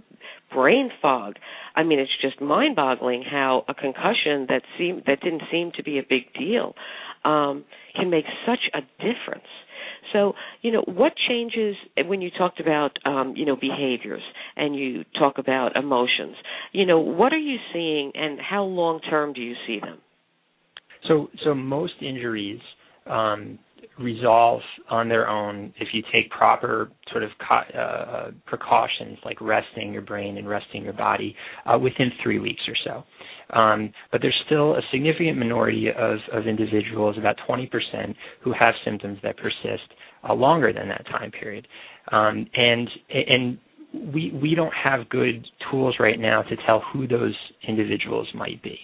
brain 0.52 0.90
fog. 1.00 1.34
I 1.74 1.82
mean 1.82 1.98
it's 1.98 2.16
just 2.20 2.40
mind-boggling 2.40 3.22
how 3.22 3.64
a 3.68 3.74
concussion 3.74 4.46
that 4.48 4.62
seemed 4.78 5.02
that 5.06 5.20
didn't 5.20 5.42
seem 5.50 5.72
to 5.76 5.82
be 5.82 5.98
a 5.98 6.02
big 6.08 6.32
deal 6.34 6.74
um 7.24 7.64
can 7.94 8.10
make 8.10 8.26
such 8.46 8.64
a 8.74 8.80
difference 9.02 9.48
so, 10.12 10.34
you 10.62 10.72
know, 10.72 10.82
what 10.86 11.12
changes 11.28 11.76
when 12.06 12.20
you 12.20 12.30
talked 12.30 12.60
about, 12.60 12.98
um, 13.04 13.34
you 13.36 13.44
know, 13.44 13.56
behaviors 13.56 14.22
and 14.56 14.74
you 14.76 15.04
talk 15.18 15.38
about 15.38 15.76
emotions? 15.76 16.36
You 16.72 16.86
know, 16.86 16.98
what 17.00 17.32
are 17.32 17.38
you 17.38 17.56
seeing, 17.72 18.12
and 18.14 18.38
how 18.40 18.64
long 18.64 19.00
term 19.00 19.32
do 19.32 19.40
you 19.40 19.54
see 19.66 19.80
them? 19.80 19.98
So, 21.08 21.28
so 21.44 21.54
most 21.54 21.94
injuries 22.00 22.60
um, 23.06 23.58
resolve 23.98 24.60
on 24.90 25.08
their 25.08 25.28
own 25.28 25.72
if 25.80 25.88
you 25.92 26.02
take 26.12 26.30
proper 26.30 26.90
sort 27.10 27.22
of 27.22 27.30
co- 27.46 27.78
uh, 27.78 28.30
precautions 28.46 29.18
like 29.24 29.40
resting 29.40 29.92
your 29.92 30.02
brain 30.02 30.38
and 30.38 30.48
resting 30.48 30.84
your 30.84 30.92
body 30.92 31.34
uh, 31.66 31.78
within 31.78 32.10
three 32.22 32.38
weeks 32.38 32.62
or 32.68 32.74
so. 32.84 33.56
Um, 33.58 33.92
but 34.12 34.20
there's 34.22 34.38
still 34.46 34.74
a 34.74 34.80
significant 34.90 35.38
minority 35.38 35.88
of, 35.90 36.18
of 36.32 36.46
individuals, 36.46 37.16
about 37.18 37.36
20%, 37.48 37.68
who 38.42 38.52
have 38.58 38.74
symptoms 38.84 39.18
that 39.22 39.36
persist 39.36 39.84
uh, 40.28 40.34
longer 40.34 40.72
than 40.72 40.88
that 40.88 41.06
time 41.06 41.30
period. 41.30 41.66
Um, 42.12 42.46
and 42.54 42.88
and 43.10 43.58
we 44.12 44.32
we 44.42 44.54
don't 44.54 44.72
have 44.74 45.08
good 45.08 45.46
tools 45.70 45.96
right 46.00 46.18
now 46.18 46.42
to 46.42 46.56
tell 46.66 46.82
who 46.92 47.06
those 47.06 47.34
individuals 47.66 48.28
might 48.34 48.62
be. 48.62 48.78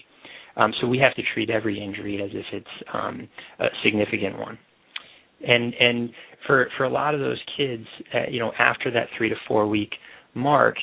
Um, 0.55 0.71
so 0.81 0.87
we 0.87 0.99
have 0.99 1.15
to 1.15 1.21
treat 1.33 1.49
every 1.49 1.83
injury 1.83 2.21
as 2.23 2.29
if 2.33 2.45
it's 2.53 2.83
um, 2.93 3.27
a 3.59 3.65
significant 3.83 4.37
one. 4.37 4.57
And 5.47 5.73
and 5.73 6.09
for 6.47 6.69
for 6.77 6.83
a 6.85 6.89
lot 6.89 7.13
of 7.13 7.19
those 7.19 7.41
kids, 7.57 7.85
uh, 8.13 8.29
you 8.29 8.39
know, 8.39 8.51
after 8.57 8.91
that 8.91 9.07
three 9.17 9.29
to 9.29 9.35
four 9.47 9.67
week 9.67 9.91
mark, 10.33 10.75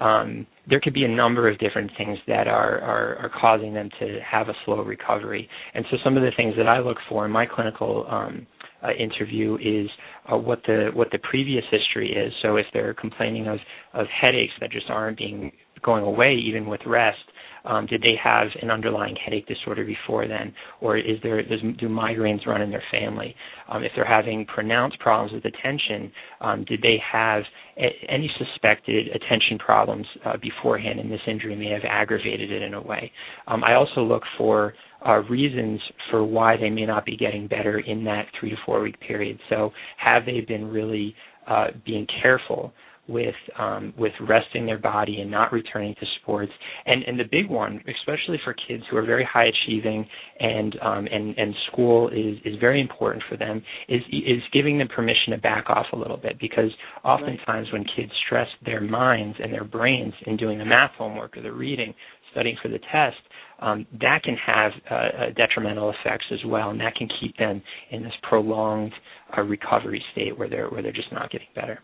um, 0.00 0.46
there 0.68 0.80
could 0.80 0.94
be 0.94 1.04
a 1.04 1.08
number 1.08 1.48
of 1.48 1.58
different 1.58 1.90
things 1.96 2.18
that 2.26 2.46
are, 2.46 2.80
are, 2.80 3.16
are 3.16 3.30
causing 3.40 3.74
them 3.74 3.88
to 3.98 4.18
have 4.20 4.48
a 4.48 4.54
slow 4.64 4.82
recovery. 4.82 5.48
And 5.74 5.84
so 5.90 5.96
some 6.04 6.16
of 6.16 6.22
the 6.22 6.30
things 6.36 6.54
that 6.56 6.68
I 6.68 6.78
look 6.78 6.98
for 7.08 7.24
in 7.24 7.32
my 7.32 7.46
clinical 7.46 8.06
um, 8.08 8.46
uh, 8.82 8.92
interview 8.92 9.56
is 9.56 9.90
uh, 10.32 10.36
what 10.36 10.60
the 10.66 10.90
what 10.94 11.08
the 11.10 11.18
previous 11.18 11.64
history 11.70 12.12
is. 12.12 12.32
So 12.42 12.56
if 12.56 12.66
they're 12.72 12.94
complaining 12.94 13.48
of 13.48 13.58
of 13.92 14.06
headaches 14.08 14.52
that 14.60 14.70
just 14.70 14.88
aren't 14.88 15.18
being 15.18 15.50
going 15.82 16.04
away 16.04 16.34
even 16.34 16.66
with 16.66 16.80
rest, 16.86 17.18
um, 17.64 17.86
did 17.86 18.02
they 18.02 18.14
have 18.22 18.48
an 18.62 18.70
underlying 18.70 19.16
headache 19.16 19.46
disorder 19.46 19.84
before 19.84 20.26
then, 20.26 20.54
or 20.80 20.96
is 20.96 21.18
there 21.22 21.42
does, 21.42 21.60
do 21.78 21.88
migraines 21.88 22.46
run 22.46 22.62
in 22.62 22.70
their 22.70 22.82
family? 22.90 23.34
Um, 23.68 23.84
if 23.84 23.92
they're 23.94 24.06
having 24.06 24.46
pronounced 24.46 24.98
problems 25.00 25.32
with 25.32 25.44
attention, 25.44 26.10
um, 26.40 26.64
did 26.64 26.80
they 26.82 27.00
have 27.12 27.42
a, 27.76 27.88
any 28.08 28.30
suspected 28.38 29.08
attention 29.08 29.58
problems 29.58 30.06
uh, 30.24 30.36
beforehand, 30.40 30.98
and 30.98 31.10
this 31.10 31.20
injury 31.26 31.56
may 31.56 31.70
have 31.70 31.82
aggravated 31.84 32.50
it 32.50 32.62
in 32.62 32.74
a 32.74 32.80
way? 32.82 33.12
Um, 33.46 33.62
I 33.64 33.74
also 33.74 34.02
look 34.02 34.22
for 34.36 34.74
uh, 35.06 35.20
reasons 35.28 35.80
for 36.10 36.24
why 36.24 36.56
they 36.56 36.70
may 36.70 36.86
not 36.86 37.04
be 37.04 37.16
getting 37.16 37.46
better 37.46 37.80
in 37.80 38.02
that 38.04 38.26
three 38.38 38.50
to 38.50 38.56
four 38.64 38.80
week 38.80 38.98
period. 39.00 39.38
So, 39.48 39.72
have 39.98 40.24
they 40.26 40.40
been 40.40 40.66
really 40.68 41.14
uh, 41.46 41.68
being 41.84 42.06
careful 42.22 42.72
with 43.08 43.34
um, 43.58 43.94
with 43.96 44.12
resting 44.20 44.66
their 44.66 44.78
body 44.78 45.20
and 45.20 45.30
not 45.30 45.52
returning 45.52 45.94
to 45.94 46.06
sports. 46.20 46.52
And 46.86 47.02
and 47.04 47.18
the 47.18 47.24
big 47.30 47.48
one, 47.48 47.82
especially 47.98 48.38
for 48.44 48.54
kids 48.54 48.84
who 48.90 48.96
are 48.96 49.04
very 49.04 49.24
high 49.24 49.46
achieving 49.46 50.06
and 50.40 50.76
um, 50.82 51.08
and 51.10 51.36
and 51.38 51.54
school 51.72 52.08
is 52.08 52.38
is 52.44 52.58
very 52.60 52.80
important 52.80 53.22
for 53.28 53.36
them, 53.36 53.62
is 53.88 54.02
is 54.12 54.42
giving 54.52 54.78
them 54.78 54.88
permission 54.88 55.32
to 55.32 55.38
back 55.38 55.68
off 55.68 55.86
a 55.92 55.96
little 55.96 56.16
bit 56.16 56.38
because 56.38 56.70
oftentimes 57.04 57.68
when 57.72 57.84
kids 57.96 58.12
stress 58.26 58.48
their 58.64 58.80
minds 58.80 59.36
and 59.42 59.52
their 59.52 59.64
brains 59.64 60.14
in 60.26 60.36
doing 60.36 60.58
the 60.58 60.64
math 60.64 60.92
homework 60.98 61.36
or 61.36 61.42
the 61.42 61.52
reading, 61.52 61.94
studying 62.32 62.56
for 62.62 62.68
the 62.68 62.78
test, 62.92 63.16
um, 63.60 63.86
that 64.00 64.22
can 64.22 64.36
have 64.36 64.72
uh, 64.90 65.30
detrimental 65.36 65.90
effects 65.90 66.26
as 66.32 66.38
well, 66.46 66.70
and 66.70 66.80
that 66.80 66.94
can 66.94 67.08
keep 67.20 67.36
them 67.38 67.60
in 67.90 68.02
this 68.02 68.12
prolonged 68.28 68.92
uh, 69.36 69.42
recovery 69.42 70.02
state 70.12 70.38
where 70.38 70.48
they're 70.48 70.68
where 70.68 70.82
they're 70.82 70.92
just 70.92 71.12
not 71.12 71.30
getting 71.30 71.48
better. 71.54 71.80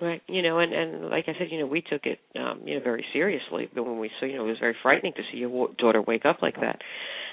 Right. 0.00 0.20
You 0.28 0.42
know, 0.42 0.58
and 0.58 0.74
and 0.74 1.08
like 1.08 1.24
I 1.26 1.32
said, 1.38 1.48
you 1.50 1.58
know, 1.58 1.66
we 1.66 1.80
took 1.80 2.02
it, 2.04 2.18
um, 2.38 2.60
you 2.66 2.74
know, 2.74 2.84
very 2.84 3.04
seriously. 3.14 3.70
When 3.72 3.98
we 3.98 4.10
saw, 4.20 4.26
you 4.26 4.36
know, 4.36 4.44
it 4.44 4.48
was 4.48 4.58
very 4.60 4.76
frightening 4.82 5.14
to 5.14 5.22
see 5.32 5.38
your 5.38 5.68
daughter 5.78 6.02
wake 6.02 6.26
up 6.26 6.42
like 6.42 6.56
that. 6.56 6.80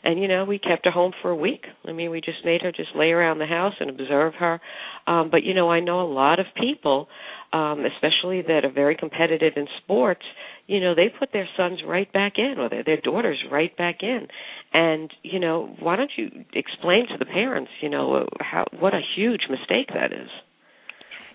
And 0.02 0.18
you 0.18 0.30
know, 0.30 0.46
we 0.46 0.60
kept 0.60 0.86
her 0.86 0.92
home 0.92 1.12
for 1.22 1.30
a 1.30 1.36
week. 1.36 1.66
I 1.86 1.92
mean, 1.92 2.10
we 2.10 2.22
just 2.22 2.46
made 2.46 2.62
her 2.62 2.72
just 2.72 2.96
lay 2.96 3.10
around 3.12 3.40
the 3.40 3.48
house 3.48 3.74
and 3.82 3.90
observe 3.90 4.36
her. 4.36 4.62
Um, 5.08 5.30
but 5.30 5.44
you 5.44 5.54
know, 5.54 5.70
I 5.70 5.82
know 5.82 6.02
a 6.02 6.08
lot 6.08 6.40
of 6.40 6.46
people, 6.56 7.10
um, 7.52 7.84
especially 7.86 8.44
that 8.44 8.64
are 8.64 8.72
very 8.72 8.96
competitive 8.96 9.54
in 9.58 9.68
sports. 9.84 10.24
You 10.66 10.80
know, 10.80 10.96
they 10.96 11.08
put 11.10 11.34
their 11.34 11.50
sons 11.58 11.82
right 11.86 12.12
back 12.14 12.34
in, 12.38 12.56
or 12.60 12.70
their, 12.70 12.86
their 12.86 13.02
daughters 13.02 13.44
right 13.52 13.76
back 13.76 13.98
in. 14.04 14.28
And 14.74 15.12
you 15.22 15.40
know, 15.42 15.76
why 15.82 15.98
don't 15.98 16.12
you 16.16 16.46
explain 16.54 17.08
to 17.10 17.18
the 17.20 17.26
parents, 17.26 17.72
you 17.82 17.90
know, 17.90 18.26
how 18.40 18.66
what 18.80 18.94
a 18.94 19.02
huge 19.18 19.42
mistake 19.50 19.90
that 19.94 20.14
is. 20.14 20.30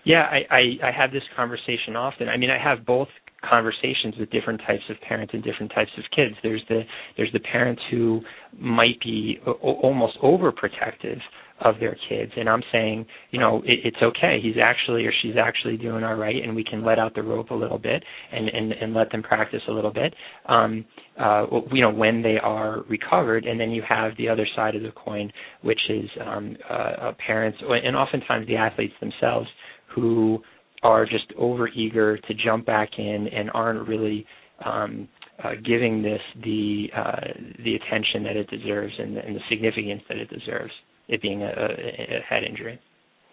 Yeah, 0.05 0.23
I, 0.23 0.55
I, 0.55 0.89
I 0.89 0.91
have 0.91 1.11
this 1.11 1.23
conversation 1.35 1.95
often. 1.95 2.29
I 2.29 2.37
mean, 2.37 2.49
I 2.49 2.61
have 2.61 2.85
both 2.85 3.09
conversations 3.47 4.15
with 4.19 4.29
different 4.31 4.59
types 4.67 4.83
of 4.89 4.97
parents 5.07 5.33
and 5.33 5.43
different 5.43 5.71
types 5.73 5.91
of 5.97 6.03
kids. 6.15 6.35
There's 6.43 6.63
the 6.69 6.81
there's 7.17 7.31
the 7.31 7.39
parents 7.39 7.81
who 7.89 8.21
might 8.57 8.99
be 9.01 9.39
o- 9.45 9.53
almost 9.53 10.17
overprotective 10.23 11.19
of 11.61 11.75
their 11.79 11.95
kids, 12.07 12.31
and 12.37 12.49
I'm 12.49 12.63
saying, 12.71 13.05
you 13.31 13.39
know, 13.39 13.57
it, 13.65 13.79
it's 13.83 13.97
okay. 14.01 14.39
He's 14.41 14.55
actually 14.61 15.05
or 15.05 15.13
she's 15.21 15.35
actually 15.37 15.77
doing 15.77 16.03
all 16.03 16.15
right, 16.15 16.35
and 16.41 16.55
we 16.55 16.63
can 16.63 16.83
let 16.83 16.99
out 16.99 17.15
the 17.15 17.23
rope 17.23 17.51
a 17.51 17.55
little 17.55 17.77
bit 17.77 18.03
and 18.31 18.49
and, 18.49 18.71
and 18.73 18.93
let 18.93 19.11
them 19.11 19.23
practice 19.23 19.61
a 19.67 19.71
little 19.71 19.93
bit. 19.93 20.13
Um, 20.47 20.85
uh, 21.19 21.45
you 21.71 21.81
know, 21.81 21.91
when 21.91 22.21
they 22.21 22.37
are 22.41 22.81
recovered, 22.89 23.45
and 23.45 23.59
then 23.59 23.71
you 23.71 23.83
have 23.87 24.13
the 24.17 24.29
other 24.29 24.47
side 24.55 24.75
of 24.75 24.83
the 24.83 24.91
coin, 24.91 25.31
which 25.61 25.79
is 25.89 26.09
um, 26.25 26.57
uh, 26.69 26.73
uh 26.73 27.13
parents 27.25 27.57
and 27.61 27.95
oftentimes 27.95 28.47
the 28.47 28.55
athletes 28.55 28.93
themselves 28.99 29.47
who 29.93 30.39
are 30.83 31.05
just 31.05 31.25
over 31.37 31.67
eager 31.67 32.17
to 32.17 32.33
jump 32.33 32.65
back 32.65 32.89
in 32.97 33.27
and 33.33 33.49
aren't 33.53 33.87
really 33.87 34.25
um, 34.65 35.07
uh, 35.43 35.51
giving 35.65 36.01
this 36.01 36.21
the 36.43 36.87
uh, 36.95 37.27
the 37.63 37.75
attention 37.75 38.23
that 38.23 38.35
it 38.35 38.49
deserves 38.49 38.93
and, 38.97 39.17
and, 39.17 39.35
the 39.35 39.41
significance 39.49 40.01
that 40.09 40.17
it 40.17 40.29
deserves, 40.29 40.71
it 41.07 41.21
being 41.21 41.43
a, 41.43 41.47
a 41.47 42.19
head 42.27 42.43
injury. 42.43 42.79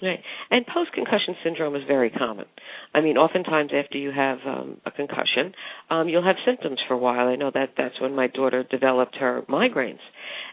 Right. 0.03 0.21
And 0.51 0.67
post 0.67 0.93
concussion 0.93 1.35
syndrome 1.43 1.75
is 1.75 1.83
very 1.89 2.11
common. 2.11 2.45
I 2.95 3.01
mean, 3.01 3.17
oftentimes 3.17 3.71
after 3.73 3.97
you 3.97 4.13
have 4.15 4.39
um, 4.47 4.77
a 4.85 4.91
concussion, 4.91 5.55
um, 5.89 6.09
you'll 6.09 6.25
have 6.25 6.37
symptoms 6.45 6.79
for 6.87 6.95
a 6.95 6.99
while. 6.99 7.29
I 7.29 7.37
know 7.37 7.51
that 7.55 7.71
that's 7.79 7.99
when 7.99 8.15
my 8.15 8.27
daughter 8.27 8.63
developed 8.63 9.17
her 9.17 9.43
migraines. 9.49 10.05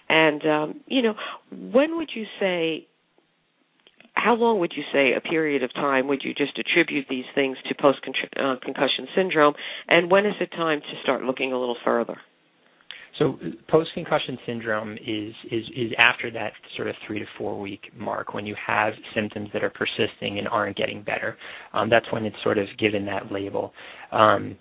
And, 0.08 0.46
um, 0.46 0.82
you 0.88 1.02
know, 1.02 1.16
when 1.52 1.98
would 1.98 2.10
you 2.16 2.24
say 2.40 2.88
how 4.14 4.36
long 4.36 4.60
would 4.60 4.74
you 4.76 4.84
say 4.94 5.14
a 5.14 5.22
period 5.22 5.64
of 5.64 5.74
time 5.74 6.08
would 6.08 6.22
you 6.24 6.34
just 6.34 6.58
attribute 6.58 7.06
these 7.10 7.26
things 7.36 7.58
to 7.68 7.76
post 7.76 8.00
uh, 8.40 8.56
concussion 8.64 9.08
syndrome 9.16 9.54
and 9.88 10.10
when 10.10 10.26
is 10.26 10.36
it 10.40 10.50
time 10.52 10.80
to 10.82 11.02
start 11.04 11.24
looking 11.24 11.52
a 11.52 11.60
little 11.60 11.78
further 11.84 12.18
So 13.20 13.38
post 13.70 13.92
concussion 13.94 14.38
syndrome 14.46 14.94
is, 14.94 15.34
is 15.52 15.64
is 15.76 15.92
after 15.98 16.32
that 16.32 16.54
sort 16.76 16.88
of 16.88 16.96
three 17.06 17.20
to 17.20 17.26
four 17.38 17.60
week 17.60 17.82
mark 17.98 18.34
when 18.34 18.46
you 18.46 18.56
have 18.66 18.94
symptoms 19.14 19.50
that 19.54 19.64
are 19.64 19.70
persisting 19.72 20.40
and 20.40 20.48
aren't 20.48 20.78
getting 20.78 21.04
better. 21.04 21.38
Um, 21.74 21.90
that's 21.90 22.12
when 22.12 22.26
it's 22.26 22.36
sort 22.44 22.58
of 22.58 22.68
given 22.80 23.06
that 23.06 23.32
label. 23.32 23.74
Um, 24.12 24.58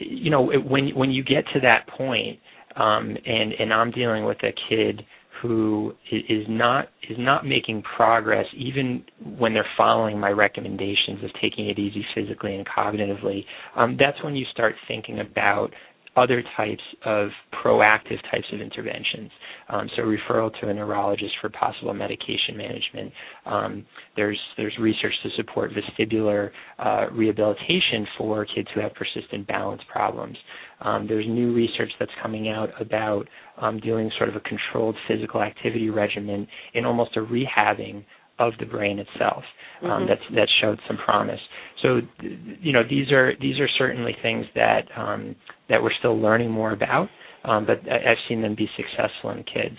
you 0.00 0.30
know, 0.30 0.42
when 0.42 0.88
when 0.94 1.10
you 1.10 1.22
get 1.22 1.44
to 1.52 1.60
that 1.60 1.86
point, 1.88 2.38
um, 2.76 3.16
and 3.26 3.52
and 3.58 3.72
I'm 3.74 3.90
dealing 3.90 4.24
with 4.24 4.38
a 4.42 4.52
kid 4.68 5.02
who 5.42 5.92
is 6.10 6.46
not 6.48 6.86
is 7.10 7.16
not 7.18 7.44
making 7.44 7.82
progress 7.96 8.46
even 8.56 9.04
when 9.38 9.52
they're 9.52 9.66
following 9.76 10.18
my 10.18 10.30
recommendations 10.30 11.22
of 11.24 11.30
taking 11.40 11.68
it 11.68 11.78
easy 11.78 12.04
physically 12.14 12.54
and 12.54 12.66
cognitively 12.66 13.44
um, 13.76 13.96
that's 13.98 14.22
when 14.22 14.36
you 14.36 14.46
start 14.52 14.74
thinking 14.86 15.18
about 15.18 15.70
other 16.16 16.42
types 16.56 16.82
of 17.06 17.30
proactive 17.64 18.20
types 18.30 18.46
of 18.52 18.60
interventions. 18.60 19.30
Um, 19.68 19.88
so 19.96 20.02
referral 20.02 20.50
to 20.60 20.68
a 20.68 20.74
neurologist 20.74 21.32
for 21.40 21.48
possible 21.48 21.94
medication 21.94 22.56
management. 22.56 23.12
Um, 23.46 23.86
there's 24.16 24.38
there's 24.56 24.76
research 24.78 25.14
to 25.22 25.30
support 25.36 25.70
vestibular 25.72 26.50
uh, 26.78 27.06
rehabilitation 27.12 28.06
for 28.18 28.44
kids 28.44 28.68
who 28.74 28.80
have 28.80 28.92
persistent 28.94 29.46
balance 29.46 29.82
problems. 29.90 30.36
Um, 30.82 31.06
there's 31.06 31.26
new 31.26 31.54
research 31.54 31.90
that's 31.98 32.10
coming 32.22 32.48
out 32.48 32.68
about 32.80 33.26
um, 33.60 33.78
doing 33.80 34.10
sort 34.18 34.28
of 34.28 34.36
a 34.36 34.40
controlled 34.40 34.96
physical 35.08 35.42
activity 35.42 35.88
regimen 35.90 36.46
in 36.74 36.84
almost 36.84 37.16
a 37.16 37.20
rehabbing 37.20 38.04
of 38.38 38.52
the 38.58 38.66
brain 38.66 38.98
itself 38.98 39.44
um, 39.82 39.88
mm-hmm. 39.88 40.06
that's 40.08 40.20
that 40.34 40.48
showed 40.60 40.78
some 40.88 40.96
promise. 40.98 41.40
So 41.82 42.00
you 42.20 42.72
know 42.72 42.82
these 42.88 43.10
are 43.10 43.32
these 43.40 43.58
are 43.58 43.68
certainly 43.78 44.14
things 44.22 44.46
that 44.54 44.82
um, 44.96 45.36
that 45.68 45.82
we're 45.82 45.92
still 45.98 46.18
learning 46.18 46.50
more 46.50 46.72
about, 46.72 47.08
um, 47.44 47.66
but 47.66 47.80
I've 47.90 48.18
seen 48.28 48.42
them 48.42 48.54
be 48.54 48.68
successful 48.76 49.30
in 49.30 49.44
kids. 49.44 49.76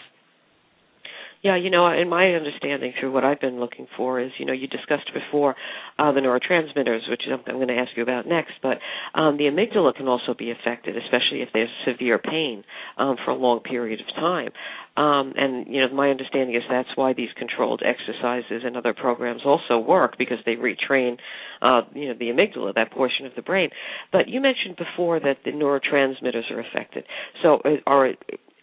Yeah, 1.43 1.57
you 1.57 1.69
know, 1.69 1.85
in 1.91 2.07
my 2.07 2.31
understanding 2.35 2.93
through 2.97 3.11
what 3.11 3.25
I've 3.25 3.41
been 3.41 3.59
looking 3.59 3.85
for 3.97 4.21
is, 4.21 4.31
you 4.39 4.45
know, 4.45 4.53
you 4.53 4.67
discussed 4.67 5.11
before 5.13 5.55
uh, 5.99 6.13
the 6.13 6.21
neurotransmitters, 6.21 7.09
which 7.09 7.23
I'm, 7.29 7.41
I'm 7.47 7.55
going 7.55 7.67
to 7.67 7.75
ask 7.75 7.91
you 7.97 8.03
about 8.03 8.25
next, 8.25 8.53
but 8.63 8.77
um, 9.13 9.35
the 9.35 9.43
amygdala 9.43 9.93
can 9.93 10.07
also 10.07 10.33
be 10.33 10.51
affected, 10.51 10.95
especially 10.95 11.41
if 11.41 11.49
there's 11.53 11.67
severe 11.85 12.17
pain 12.17 12.63
um, 12.97 13.17
for 13.25 13.31
a 13.31 13.35
long 13.35 13.59
period 13.59 13.99
of 13.99 14.07
time. 14.15 14.51
Um, 14.95 15.33
and 15.35 15.65
you 15.67 15.81
know, 15.81 15.93
my 15.93 16.09
understanding 16.09 16.55
is 16.55 16.61
that's 16.69 16.89
why 16.95 17.13
these 17.13 17.29
controlled 17.37 17.81
exercises 17.83 18.61
and 18.63 18.77
other 18.77 18.93
programs 18.93 19.41
also 19.43 19.79
work 19.79 20.17
because 20.19 20.37
they 20.45 20.55
retrain, 20.55 21.17
uh, 21.61 21.81
you 21.95 22.09
know, 22.09 22.13
the 22.17 22.25
amygdala, 22.25 22.75
that 22.75 22.91
portion 22.91 23.25
of 23.25 23.31
the 23.35 23.41
brain. 23.41 23.69
But 24.11 24.27
you 24.27 24.39
mentioned 24.39 24.75
before 24.77 25.19
that 25.19 25.37
the 25.45 25.51
neurotransmitters 25.51 26.51
are 26.51 26.59
affected. 26.59 27.05
So, 27.41 27.59
uh, 27.65 27.77
are 27.87 28.11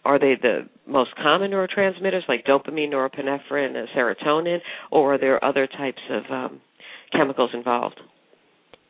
are 0.05 0.19
they 0.19 0.35
the 0.41 0.69
most 0.87 1.11
common 1.15 1.51
neurotransmitters 1.51 2.27
like 2.27 2.45
dopamine, 2.45 2.91
norepinephrine, 2.91 3.85
serotonin, 3.95 4.59
or 4.89 5.15
are 5.15 5.17
there 5.17 5.43
other 5.43 5.67
types 5.67 6.01
of 6.09 6.23
um, 6.31 6.61
chemicals 7.11 7.51
involved? 7.53 7.99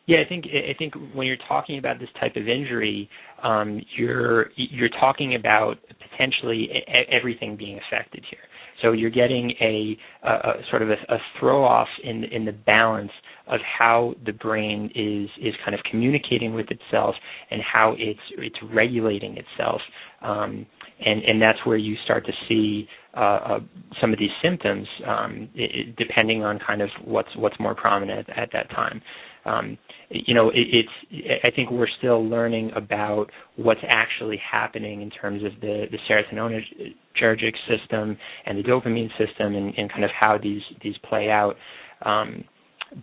Yeah, 0.07 0.17
I 0.25 0.27
think 0.27 0.45
I 0.47 0.73
think 0.77 0.95
when 1.13 1.27
you're 1.27 1.37
talking 1.47 1.77
about 1.77 1.99
this 1.99 2.09
type 2.19 2.35
of 2.35 2.47
injury, 2.47 3.09
um, 3.43 3.81
you're 3.95 4.49
you're 4.55 4.89
talking 4.89 5.35
about 5.35 5.77
potentially 6.09 6.69
everything 7.11 7.55
being 7.55 7.79
affected 7.87 8.25
here. 8.29 8.39
So 8.81 8.93
you're 8.93 9.11
getting 9.11 9.51
a, 9.61 9.95
a, 10.23 10.31
a 10.31 10.53
sort 10.71 10.81
of 10.81 10.89
a, 10.89 10.95
a, 11.13 11.17
throw 11.39 11.63
off 11.63 11.87
in 12.03 12.23
in 12.25 12.45
the 12.45 12.51
balance 12.51 13.11
of 13.47 13.59
how 13.61 14.15
the 14.25 14.31
brain 14.31 14.89
is 14.95 15.29
is 15.45 15.53
kind 15.63 15.75
of 15.75 15.81
communicating 15.89 16.55
with 16.55 16.67
itself 16.71 17.15
and 17.51 17.61
how 17.61 17.95
it's 17.97 18.19
it's 18.37 18.57
regulating 18.73 19.37
itself. 19.37 19.81
Um, 20.23 20.65
and 21.05 21.23
and 21.23 21.41
that's 21.41 21.59
where 21.63 21.77
you 21.77 21.95
start 22.05 22.25
to 22.25 22.33
see 22.49 22.87
uh, 23.15 23.19
uh, 23.19 23.59
some 23.99 24.13
of 24.13 24.19
these 24.19 24.29
symptoms, 24.41 24.87
um, 25.05 25.49
it, 25.55 25.95
depending 25.97 26.43
on 26.43 26.59
kind 26.65 26.81
of 26.81 26.89
what's 27.03 27.35
what's 27.35 27.59
more 27.59 27.75
prominent 27.75 28.27
at, 28.29 28.37
at 28.37 28.49
that 28.53 28.69
time. 28.71 29.01
Um, 29.45 29.77
you 30.09 30.33
know, 30.33 30.49
it, 30.49 30.67
it's 31.11 31.41
I 31.43 31.51
think 31.51 31.71
we're 31.71 31.87
still 31.97 32.27
learning 32.27 32.71
about 32.75 33.27
what's 33.55 33.81
actually 33.87 34.37
happening 34.39 35.01
in 35.01 35.09
terms 35.09 35.43
of 35.43 35.51
the 35.61 35.85
the 35.91 35.97
serotonergic 36.09 37.53
system 37.67 38.17
and 38.45 38.57
the 38.57 38.63
dopamine 38.63 39.09
system, 39.17 39.55
and, 39.55 39.73
and 39.77 39.89
kind 39.91 40.03
of 40.03 40.11
how 40.11 40.37
these 40.37 40.61
these 40.83 40.95
play 41.09 41.29
out. 41.29 41.55
Um, 42.03 42.43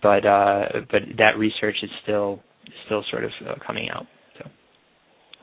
but 0.03 0.27
uh, 0.27 0.67
but 0.91 1.03
that 1.19 1.39
research 1.39 1.77
is 1.83 1.91
still 2.03 2.41
still 2.87 3.05
sort 3.11 3.25
of 3.25 3.31
uh, 3.47 3.55
coming 3.67 3.89
out. 3.91 4.07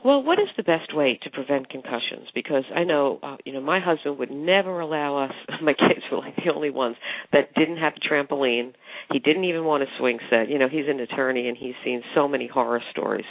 Well, 0.06 0.22
what 0.22 0.38
is 0.38 0.46
the 0.56 0.62
best 0.62 0.94
way 0.94 1.18
to 1.24 1.30
prevent 1.30 1.68
concussions? 1.68 2.28
Because 2.32 2.62
I 2.72 2.84
know, 2.84 3.18
uh, 3.24 3.38
you 3.44 3.52
know, 3.52 3.60
my 3.60 3.80
husband 3.80 4.20
would 4.20 4.30
never 4.30 4.78
allow 4.78 5.24
us. 5.24 5.32
My 5.60 5.72
kids 5.72 6.02
were 6.12 6.18
like 6.18 6.36
the 6.36 6.52
only 6.54 6.70
ones 6.70 6.94
that 7.32 7.52
didn't 7.56 7.78
have 7.78 7.94
a 7.96 8.14
trampoline. 8.14 8.74
He 9.10 9.18
didn't 9.18 9.42
even 9.42 9.64
want 9.64 9.82
a 9.82 9.86
swing 9.98 10.20
set. 10.30 10.48
You 10.48 10.60
know, 10.60 10.68
he's 10.68 10.84
an 10.88 11.00
attorney 11.00 11.48
and 11.48 11.56
he's 11.58 11.74
seen 11.84 12.02
so 12.14 12.28
many 12.28 12.46
horror 12.46 12.80
stories. 12.92 13.24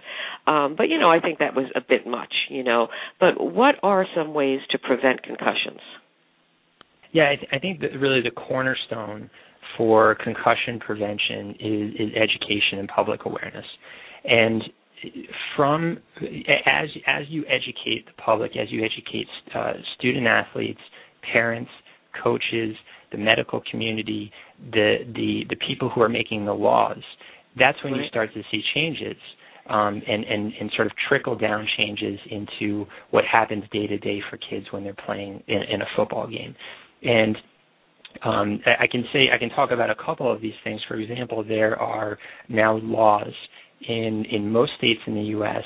Um, 0.48 0.76
but 0.78 0.90
you 0.90 1.00
know, 1.00 1.10
I 1.10 1.22
think 1.22 1.40
that 1.40 1.56
was 1.56 1.68
a 1.76 1.80
bit 1.80 2.06
much. 2.06 2.34
You 2.50 2.66
know, 2.66 2.90
but 3.22 3.40
what 3.40 3.76
are 3.82 4.06
some 4.14 4.34
ways 4.34 4.60
to 4.72 4.78
prevent 4.78 5.24
concussions? 5.24 5.80
Yeah, 7.14 7.30
I, 7.32 7.36
th- 7.38 7.50
I 7.54 7.60
think 7.60 7.80
that 7.80 7.98
really 7.98 8.20
the 8.20 8.32
cornerstone 8.32 9.30
for 9.78 10.16
concussion 10.16 10.82
prevention 10.86 11.52
is, 11.52 11.94
is 11.94 12.10
education 12.18 12.80
and 12.80 12.90
public 12.90 13.22
awareness. 13.24 13.66
And 14.26 14.62
from 15.56 15.98
as 16.66 16.90
as 17.08 17.24
you 17.30 17.44
educate 17.48 18.06
the 18.06 18.22
public, 18.24 18.56
as 18.58 18.72
you 18.72 18.84
educate 18.84 19.28
uh, 19.54 19.74
student 19.98 20.28
athletes, 20.28 20.80
parents, 21.34 21.72
coaches, 22.24 22.76
the 23.12 23.18
medical 23.18 23.62
community, 23.70 24.32
the 24.72 24.98
the 25.16 25.44
the 25.50 25.56
people 25.68 25.90
who 25.90 26.02
are 26.02 26.10
making 26.10 26.46
the 26.46 26.54
laws, 26.54 27.02
that's 27.58 27.82
when 27.84 27.94
right. 27.94 28.04
you 28.04 28.08
start 28.08 28.34
to 28.34 28.42
see 28.52 28.62
changes. 28.74 29.18
Um, 29.68 30.00
and, 30.08 30.24
and, 30.26 30.54
and 30.62 30.72
sort 30.76 30.86
of 30.86 30.94
trickle 31.10 31.36
down 31.36 31.68
changes 31.76 32.20
into 32.30 32.86
what 33.10 33.26
happens 33.26 33.64
day 33.72 33.88
to 33.88 33.98
day 33.98 34.22
for 34.30 34.38
kids 34.38 34.68
when 34.70 34.84
they're 34.84 34.94
playing 34.94 35.42
in, 35.48 35.64
in 35.64 35.82
a 35.82 35.86
football 35.96 36.28
game. 36.28 36.56
And 37.02 37.36
um, 38.24 38.62
I 38.80 38.86
can 38.86 39.06
say 39.12 39.30
I 39.34 39.40
can 39.40 39.50
talk 39.50 39.72
about 39.72 39.90
a 39.90 39.96
couple 39.96 40.32
of 40.32 40.40
these 40.40 40.54
things. 40.64 40.82
For 40.88 40.96
example, 40.96 41.44
there 41.44 41.80
are 41.80 42.20
now 42.48 42.78
laws 42.78 43.34
in 43.88 44.26
in 44.26 44.52
most 44.52 44.72
states 44.78 45.02
in 45.08 45.16
the 45.16 45.24
U.S. 45.38 45.64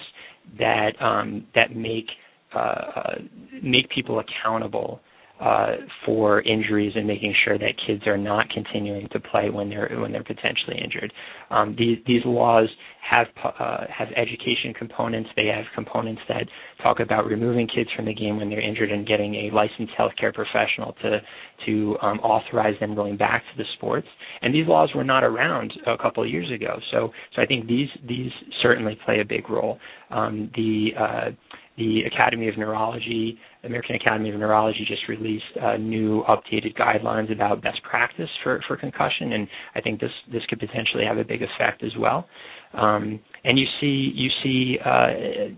that 0.58 0.92
um, 1.02 1.48
that 1.56 1.76
make 1.76 2.08
uh, 2.56 2.58
uh, 2.60 3.16
make 3.62 3.90
people 3.90 4.20
accountable 4.20 5.02
uh, 5.40 5.76
for 6.06 6.42
injuries 6.42 6.94
and 6.96 7.08
making 7.08 7.34
sure 7.46 7.58
that 7.58 7.74
kids 7.88 8.06
are 8.08 8.18
not 8.18 8.50
continuing 8.50 9.08
to 9.10 9.20
play 9.20 9.50
when 9.50 9.70
they're 9.70 9.90
when 10.00 10.12
they're 10.12 10.24
potentially 10.24 10.78
injured. 10.84 11.14
Um, 11.50 11.76
these 11.78 11.98
these 12.06 12.22
laws 12.26 12.68
have 13.10 13.28
uh, 13.44 13.86
have 13.88 14.10
education 14.16 14.74
components. 14.78 15.30
They 15.36 15.48
have 15.48 15.66
components 15.74 16.22
that 16.28 16.44
talk 16.84 17.00
about 17.00 17.26
removing 17.26 17.68
kids 17.68 17.90
from 17.96 18.06
the 18.06 18.14
game 18.14 18.38
when 18.38 18.50
they're 18.50 18.62
injured 18.62 18.92
and 18.92 19.08
getting 19.08 19.34
a 19.36 19.56
licensed 19.56 19.94
healthcare 19.98 20.34
professional 20.34 20.94
to 21.02 21.22
to 21.66 21.98
um, 22.02 22.20
authorize 22.20 22.78
them 22.80 22.94
going 22.94 23.16
back 23.16 23.42
to 23.52 23.58
the 23.58 23.66
sports. 23.78 24.08
And 24.42 24.54
these 24.54 24.68
laws 24.68 24.90
were 24.94 25.04
not 25.04 25.24
around 25.24 25.72
a 25.88 25.98
couple 25.98 26.24
of 26.24 26.30
years 26.30 26.52
ago. 26.52 26.80
So 26.92 27.12
so 27.36 27.42
I 27.42 27.46
think 27.46 27.68
these 27.68 27.90
these 28.08 28.32
certainly 28.62 29.00
play 29.06 29.22
a 29.22 29.26
big 29.26 29.50
role. 29.50 29.80
Um, 30.12 30.52
the 30.56 30.90
uh, 31.00 31.32
the 31.78 32.02
Academy 32.14 32.50
of 32.50 32.58
Neurology, 32.58 33.40
American 33.64 33.96
Academy 33.96 34.30
of 34.30 34.40
Neurology 34.40 34.86
just 34.88 35.08
released 35.10 35.44
uh, 35.62 35.78
new 35.78 36.24
updated 36.30 36.78
guidelines 36.78 37.32
about 37.32 37.62
best 37.62 37.82
practice 37.84 38.30
for, 38.44 38.62
for 38.68 38.78
concussion, 38.78 39.34
and 39.34 39.48
I 39.76 39.82
think 39.82 40.00
this 40.00 40.12
this 40.32 40.44
could 40.50 40.60
potentially 40.60 41.04
have 41.06 41.18
a 41.18 41.24
big 41.24 41.42
effect 41.42 41.84
as 41.84 41.92
well. 42.00 42.28
Um, 42.74 43.20
and 43.44 43.58
you 43.58 43.66
see 43.82 44.12
you 44.14 44.30
see 44.44 44.78
uh, 44.80 45.08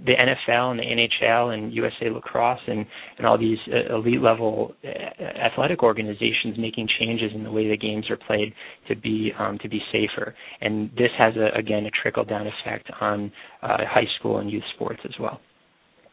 the 0.05 0.13
NFL 0.13 0.71
and 0.71 0.79
the 0.79 0.83
NHL 0.83 1.53
and 1.53 1.73
USA 1.73 2.09
Lacrosse 2.09 2.61
and, 2.67 2.85
and 3.17 3.27
all 3.27 3.37
these 3.37 3.57
uh, 3.67 3.95
elite 3.95 4.21
level 4.21 4.73
uh, 4.83 5.23
athletic 5.23 5.83
organizations 5.83 6.57
making 6.57 6.87
changes 6.99 7.31
in 7.35 7.43
the 7.43 7.51
way 7.51 7.69
the 7.69 7.77
games 7.77 8.09
are 8.09 8.17
played 8.17 8.53
to 8.87 8.95
be 8.95 9.31
um, 9.37 9.57
to 9.61 9.69
be 9.69 9.81
safer. 9.91 10.33
And 10.61 10.89
this 10.91 11.11
has 11.17 11.33
a, 11.35 11.57
again 11.57 11.85
a 11.85 11.91
trickle 12.01 12.23
down 12.23 12.47
effect 12.47 12.89
on 13.01 13.31
uh, 13.61 13.77
high 13.87 14.07
school 14.17 14.37
and 14.37 14.49
youth 14.49 14.63
sports 14.75 15.01
as 15.03 15.13
well. 15.19 15.39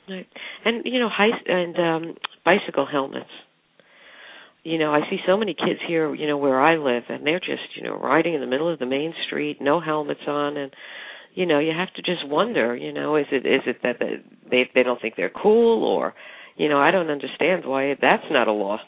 Right. 0.09 0.27
And 0.65 0.85
you 0.85 0.99
know, 0.99 1.09
high 1.09 1.31
and 1.47 1.77
um 1.79 2.15
bicycle 2.45 2.87
helmets. 2.91 3.31
You 4.65 4.79
know, 4.79 4.93
I 4.93 5.01
see 5.09 5.19
so 5.27 5.37
many 5.37 5.55
kids 5.55 5.81
here, 5.87 6.15
you 6.15 6.27
know, 6.27 6.37
where 6.37 6.61
I 6.61 6.77
live 6.77 7.05
and 7.09 7.27
they're 7.27 7.41
just, 7.41 7.77
you 7.77 7.83
know, 7.83 7.97
riding 7.99 8.35
in 8.35 8.41
the 8.41 8.47
middle 8.47 8.71
of 8.71 8.79
the 8.79 8.87
main 8.87 9.15
street, 9.27 9.59
no 9.61 9.81
helmets 9.81 10.21
on 10.27 10.57
and 10.57 10.73
you 11.35 11.47
know, 11.47 11.61
you 11.61 11.73
have 11.77 11.93
to 11.95 12.03
just 12.03 12.27
wonder, 12.27 12.75
you 12.75 12.93
know, 12.93 13.17
is 13.17 13.27
it 13.31 13.47
is 13.47 13.63
it 13.67 13.79
that 13.83 13.99
they 14.51 14.69
they 14.75 14.83
don't 14.83 15.01
think 15.01 15.15
they're 15.17 15.31
cool 15.31 15.85
or 15.85 16.15
you 16.57 16.69
know, 16.69 16.79
I 16.79 16.91
don't 16.91 17.11
understand 17.11 17.65
why 17.65 17.95
that's 18.01 18.25
not 18.31 18.49
a 18.49 18.53
law. 18.53 18.79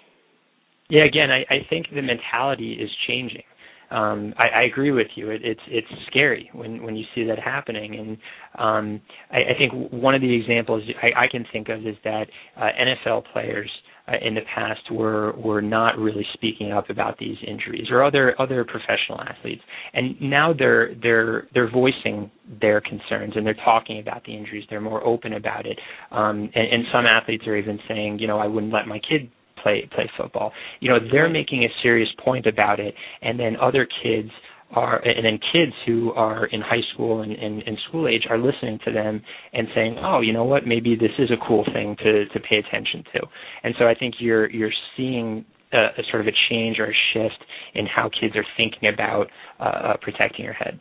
Yeah, 0.89 1.05
again, 1.05 1.31
I, 1.31 1.43
I 1.49 1.59
think 1.71 1.87
the 1.95 2.03
mentality 2.03 2.73
is 2.73 2.91
changing. 3.07 3.45
Um, 3.91 4.35
I, 4.39 4.49
I 4.49 4.63
agree 4.63 4.93
with 4.93 5.09
you. 5.17 5.31
It, 5.31 5.43
it's 5.45 5.61
it's 5.69 5.89
scary 6.07 6.51
when 6.53 6.83
when 6.83 6.97
you 6.97 7.05
see 7.15 7.25
that 7.25 7.39
happening, 7.39 7.97
and 7.97 8.19
um, 8.59 9.01
I, 9.31 9.39
I 9.39 9.59
think 9.59 9.93
one 9.93 10.15
of 10.15 10.21
the 10.21 10.33
examples 10.33 10.83
I, 11.03 11.25
I 11.25 11.29
can 11.29 11.45
think 11.53 11.69
of 11.69 11.87
is 11.87 11.97
that 12.05 12.27
uh, 12.57 12.69
NFL 12.81 13.25
players 13.33 13.71
uh, 14.11 14.15
in 14.23 14.35
the 14.35 14.41
past 14.55 14.81
were 14.91 15.33
were 15.33 15.63
not 15.63 15.99
really 15.99 16.27
speaking 16.35 16.73
up 16.73 16.91
about 16.91 17.19
these 17.19 17.37
injuries 17.47 17.89
or 17.91 18.03
other 18.05 18.35
other 18.41 18.65
professional 18.65 19.21
athletes. 19.21 19.63
And 19.93 20.21
now 20.21 20.53
they're 20.57 20.95
they're 21.03 21.49
they're 21.55 21.71
voicing 21.71 22.31
their 22.61 22.81
concerns 22.81 23.35
and 23.37 23.47
they're 23.47 23.55
talking 23.55 24.01
about 24.01 24.25
the 24.25 24.37
injuries. 24.37 24.65
They're 24.69 24.81
more 24.81 25.05
open 25.05 25.35
about 25.35 25.67
it. 25.67 25.79
Um 26.11 26.51
and, 26.55 26.73
and 26.73 26.85
some 26.93 27.07
athletes 27.07 27.45
are 27.47 27.57
even 27.57 27.79
saying 27.89 28.19
you 28.19 28.27
know 28.27 28.39
I 28.39 28.47
wouldn't 28.47 28.73
let 28.73 28.87
my 28.87 28.99
kid 28.99 29.31
play 29.63 29.89
play 29.95 30.11
football 30.17 30.53
you 30.81 30.89
know 30.89 30.99
they're 31.13 31.31
making 31.31 31.65
a 31.65 31.69
serious 31.83 32.09
point 32.25 32.47
about 32.47 32.81
it 32.81 32.95
and 33.23 33.39
then 33.39 33.57
other 33.61 33.87
kids 34.03 34.31
are 34.73 35.01
and 35.05 35.25
then 35.25 35.39
kids 35.53 35.73
who 35.87 36.13
are 36.13 36.47
in 36.47 36.61
high 36.61 36.83
school 36.95 37.23
and, 37.23 37.33
and, 37.33 37.63
and 37.63 37.77
school 37.89 38.07
age 38.07 38.23
are 38.29 38.39
listening 38.39 38.79
to 38.85 38.93
them 38.93 39.21
and 39.53 39.67
saying, 39.75 39.97
oh, 40.01 40.21
you 40.21 40.33
know 40.33 40.45
what, 40.45 40.67
maybe 40.67 40.95
this 40.95 41.11
is 41.19 41.31
a 41.31 41.47
cool 41.47 41.65
thing 41.73 41.97
to 41.99 42.27
to 42.27 42.41
pay 42.41 42.59
attention 42.59 43.03
to. 43.15 43.21
And 43.65 43.75
so 43.79 43.87
I 43.87 43.95
think 43.95 44.15
you're 44.21 44.49
you're 44.51 44.73
seeing 44.97 45.45
a, 45.73 45.79
a 45.99 46.03
sort 46.11 46.23
of 46.23 46.29
a 46.29 46.37
change 46.49 46.79
or 46.79 46.87
a 46.87 46.95
shift 47.13 47.45
in 47.75 47.87
how 47.87 48.11
kids 48.21 48.37
are 48.37 48.47
thinking 48.57 48.89
about 48.93 49.27
uh, 49.59 49.65
uh, 49.65 49.97
protecting 50.01 50.45
your 50.45 50.55
head. 50.55 50.81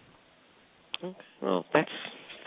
Well, 1.41 1.65
that's 1.73 1.89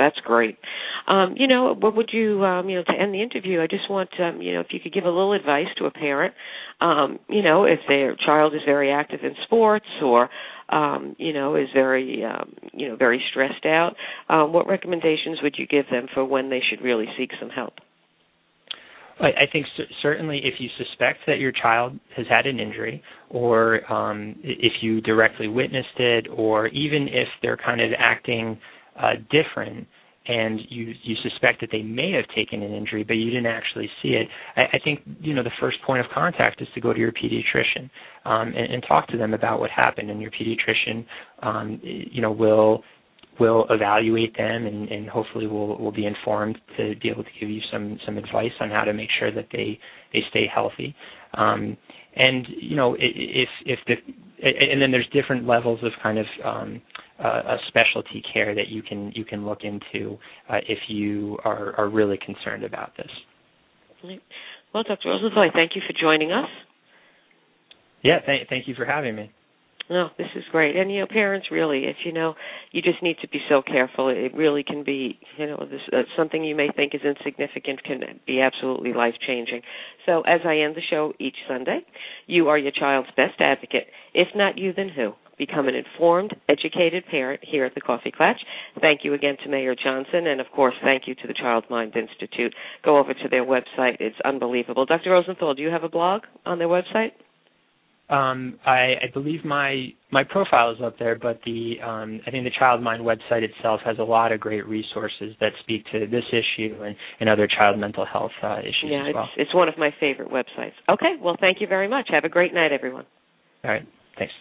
that's 0.02 0.18
great. 0.24 0.58
Um, 1.06 1.34
you 1.36 1.46
know, 1.46 1.74
what 1.74 1.96
would 1.96 2.10
you, 2.12 2.44
um, 2.44 2.68
you 2.68 2.76
know, 2.76 2.84
to 2.84 2.92
end 2.92 3.14
the 3.14 3.22
interview, 3.22 3.60
I 3.60 3.66
just 3.66 3.88
want, 3.88 4.10
um, 4.20 4.42
you 4.42 4.52
know, 4.52 4.60
if 4.60 4.68
you 4.70 4.80
could 4.80 4.92
give 4.92 5.04
a 5.04 5.08
little 5.08 5.32
advice 5.32 5.68
to 5.78 5.86
a 5.86 5.90
parent, 5.90 6.34
um, 6.80 7.18
you 7.28 7.42
know, 7.42 7.64
if 7.64 7.80
their 7.88 8.16
child 8.16 8.54
is 8.54 8.60
very 8.66 8.90
active 8.90 9.20
in 9.22 9.34
sports 9.44 9.86
or, 10.02 10.28
um, 10.68 11.14
you 11.18 11.32
know, 11.32 11.56
is 11.56 11.68
very, 11.72 12.24
um, 12.24 12.52
you 12.72 12.88
know, 12.88 12.96
very 12.96 13.22
stressed 13.30 13.64
out, 13.64 13.94
um, 14.28 14.52
what 14.52 14.66
recommendations 14.66 15.38
would 15.42 15.54
you 15.58 15.66
give 15.66 15.86
them 15.90 16.06
for 16.12 16.24
when 16.24 16.50
they 16.50 16.60
should 16.68 16.82
really 16.82 17.06
seek 17.16 17.30
some 17.40 17.50
help? 17.50 17.74
I 19.20 19.46
think 19.52 19.66
certainly 20.02 20.40
if 20.42 20.54
you 20.58 20.68
suspect 20.76 21.20
that 21.28 21.38
your 21.38 21.52
child 21.52 21.98
has 22.16 22.26
had 22.28 22.46
an 22.46 22.58
injury, 22.58 23.02
or 23.30 23.80
um, 23.92 24.34
if 24.42 24.72
you 24.80 25.00
directly 25.00 25.46
witnessed 25.46 25.98
it, 25.98 26.26
or 26.34 26.66
even 26.68 27.06
if 27.08 27.28
they're 27.40 27.58
kind 27.58 27.80
of 27.80 27.92
acting 27.96 28.58
uh, 28.98 29.12
different 29.30 29.86
and 30.26 30.60
you 30.68 30.94
you 31.02 31.16
suspect 31.22 31.60
that 31.60 31.70
they 31.72 31.82
may 31.82 32.12
have 32.12 32.24
taken 32.34 32.62
an 32.62 32.72
injury 32.72 33.02
but 33.02 33.14
you 33.14 33.26
didn't 33.30 33.46
actually 33.46 33.90
see 34.02 34.10
it. 34.10 34.28
I, 34.56 34.62
I 34.74 34.78
think 34.84 35.00
you 35.20 35.34
know 35.34 35.42
the 35.42 35.50
first 35.60 35.78
point 35.84 36.04
of 36.04 36.10
contact 36.12 36.62
is 36.62 36.68
to 36.74 36.80
go 36.80 36.92
to 36.92 36.98
your 36.98 37.12
pediatrician 37.12 37.90
um, 38.24 38.48
and, 38.48 38.72
and 38.74 38.84
talk 38.86 39.08
to 39.08 39.16
them 39.18 39.34
about 39.34 39.58
what 39.60 39.70
happened 39.70 40.10
and 40.10 40.20
your 40.22 40.30
pediatrician 40.30 41.04
um, 41.42 41.80
you 41.82 42.20
know 42.22 42.30
will 42.30 42.82
will 43.40 43.66
evaluate 43.70 44.36
them 44.36 44.66
and, 44.66 44.88
and 44.90 45.08
hopefully 45.08 45.46
will 45.46 45.76
will 45.78 45.92
be 45.92 46.06
informed 46.06 46.58
to 46.76 46.94
be 47.02 47.08
able 47.08 47.24
to 47.24 47.30
give 47.40 47.48
you 47.50 47.60
some 47.72 47.98
some 48.06 48.16
advice 48.18 48.52
on 48.60 48.70
how 48.70 48.84
to 48.84 48.92
make 48.92 49.08
sure 49.18 49.32
that 49.32 49.46
they 49.52 49.78
they 50.12 50.20
stay 50.30 50.46
healthy. 50.52 50.94
Um, 51.34 51.76
and 52.14 52.46
you 52.60 52.76
know 52.76 52.94
if 52.98 53.48
if 53.66 53.78
the 53.88 53.94
and 54.44 54.80
then 54.82 54.90
there's 54.90 55.08
different 55.12 55.46
levels 55.46 55.80
of 55.82 55.92
kind 56.02 56.18
of 56.18 56.26
um, 56.44 56.82
a 57.28 57.56
specialty 57.68 58.22
care 58.32 58.54
that 58.54 58.68
you 58.68 58.82
can 58.82 59.12
you 59.12 59.24
can 59.24 59.46
look 59.46 59.60
into 59.62 60.18
uh, 60.48 60.58
if 60.68 60.78
you 60.88 61.38
are 61.44 61.74
are 61.76 61.88
really 61.88 62.18
concerned 62.24 62.64
about 62.64 62.96
this. 62.96 63.10
Well, 64.74 64.82
Dr. 64.82 65.10
Rosenthal, 65.10 65.50
thank 65.52 65.76
you 65.76 65.82
for 65.86 65.94
joining 65.98 66.32
us. 66.32 66.48
Yeah, 68.02 68.18
th- 68.20 68.48
thank 68.48 68.66
you 68.66 68.74
for 68.74 68.84
having 68.84 69.14
me. 69.14 69.30
No, 69.90 70.08
this 70.16 70.28
is 70.36 70.44
great. 70.50 70.76
And 70.76 70.90
you 70.90 71.00
know, 71.00 71.06
parents 71.06 71.48
really, 71.50 71.84
if 71.84 71.96
you 72.04 72.12
know, 72.12 72.34
you 72.70 72.80
just 72.82 73.02
need 73.02 73.16
to 73.20 73.28
be 73.28 73.40
so 73.48 73.62
careful. 73.62 74.08
It 74.08 74.34
really 74.34 74.62
can 74.62 74.84
be, 74.84 75.18
you 75.36 75.46
know, 75.46 75.66
this 75.70 75.80
uh, 75.92 76.02
something 76.16 76.42
you 76.42 76.54
may 76.54 76.68
think 76.74 76.94
is 76.94 77.02
insignificant 77.04 77.82
can 77.84 78.00
be 78.26 78.40
absolutely 78.40 78.92
life 78.92 79.14
changing. 79.26 79.60
So, 80.06 80.22
as 80.22 80.40
I 80.46 80.58
end 80.58 80.76
the 80.76 80.82
show 80.88 81.12
each 81.18 81.36
Sunday, 81.48 81.80
you 82.26 82.48
are 82.48 82.58
your 82.58 82.72
child's 82.72 83.10
best 83.16 83.40
advocate. 83.40 83.86
If 84.14 84.28
not 84.34 84.56
you, 84.56 84.72
then 84.72 84.88
who? 84.88 85.12
Become 85.38 85.68
an 85.68 85.74
informed, 85.74 86.34
educated 86.48 87.04
parent 87.10 87.40
here 87.42 87.64
at 87.64 87.74
the 87.74 87.80
Coffee 87.80 88.12
Klatch. 88.12 88.38
Thank 88.80 89.00
you 89.02 89.14
again 89.14 89.36
to 89.42 89.50
Mayer 89.50 89.74
Johnson, 89.74 90.26
and 90.26 90.40
of 90.40 90.46
course, 90.54 90.74
thank 90.82 91.04
you 91.06 91.14
to 91.14 91.26
the 91.26 91.34
Child 91.34 91.64
Mind 91.70 91.94
Institute. 91.96 92.54
Go 92.84 92.98
over 92.98 93.14
to 93.14 93.28
their 93.30 93.44
website; 93.44 93.96
it's 93.98 94.16
unbelievable. 94.24 94.86
Dr. 94.86 95.10
Rosenthal, 95.10 95.54
do 95.54 95.62
you 95.62 95.70
have 95.70 95.84
a 95.84 95.88
blog 95.88 96.22
on 96.44 96.58
their 96.58 96.68
website? 96.68 97.12
Um, 98.12 98.58
I, 98.66 98.94
I 99.04 99.10
believe 99.14 99.42
my 99.42 99.86
my 100.10 100.22
profile 100.22 100.70
is 100.72 100.78
up 100.84 100.98
there, 100.98 101.16
but 101.16 101.40
the 101.46 101.76
um, 101.82 102.20
I 102.26 102.30
think 102.30 102.44
the 102.44 102.50
Child 102.58 102.82
Mind 102.82 103.02
website 103.02 103.42
itself 103.42 103.80
has 103.86 103.96
a 103.98 104.02
lot 104.02 104.32
of 104.32 104.40
great 104.40 104.66
resources 104.68 105.34
that 105.40 105.52
speak 105.60 105.86
to 105.92 106.06
this 106.06 106.24
issue 106.30 106.82
and, 106.82 106.94
and 107.20 107.30
other 107.30 107.48
child 107.48 107.78
mental 107.78 108.04
health 108.04 108.32
uh, 108.42 108.58
issues 108.58 108.90
yeah, 108.90 109.08
as 109.08 109.14
well. 109.14 109.24
it's 109.24 109.48
it's 109.48 109.54
one 109.54 109.68
of 109.68 109.78
my 109.78 109.94
favorite 109.98 110.30
websites. 110.30 110.74
Okay, 110.90 111.14
well, 111.22 111.36
thank 111.40 111.62
you 111.62 111.66
very 111.66 111.88
much. 111.88 112.08
Have 112.10 112.24
a 112.24 112.28
great 112.28 112.52
night, 112.52 112.70
everyone. 112.70 113.06
All 113.64 113.70
right, 113.70 113.88
thanks. 114.18 114.34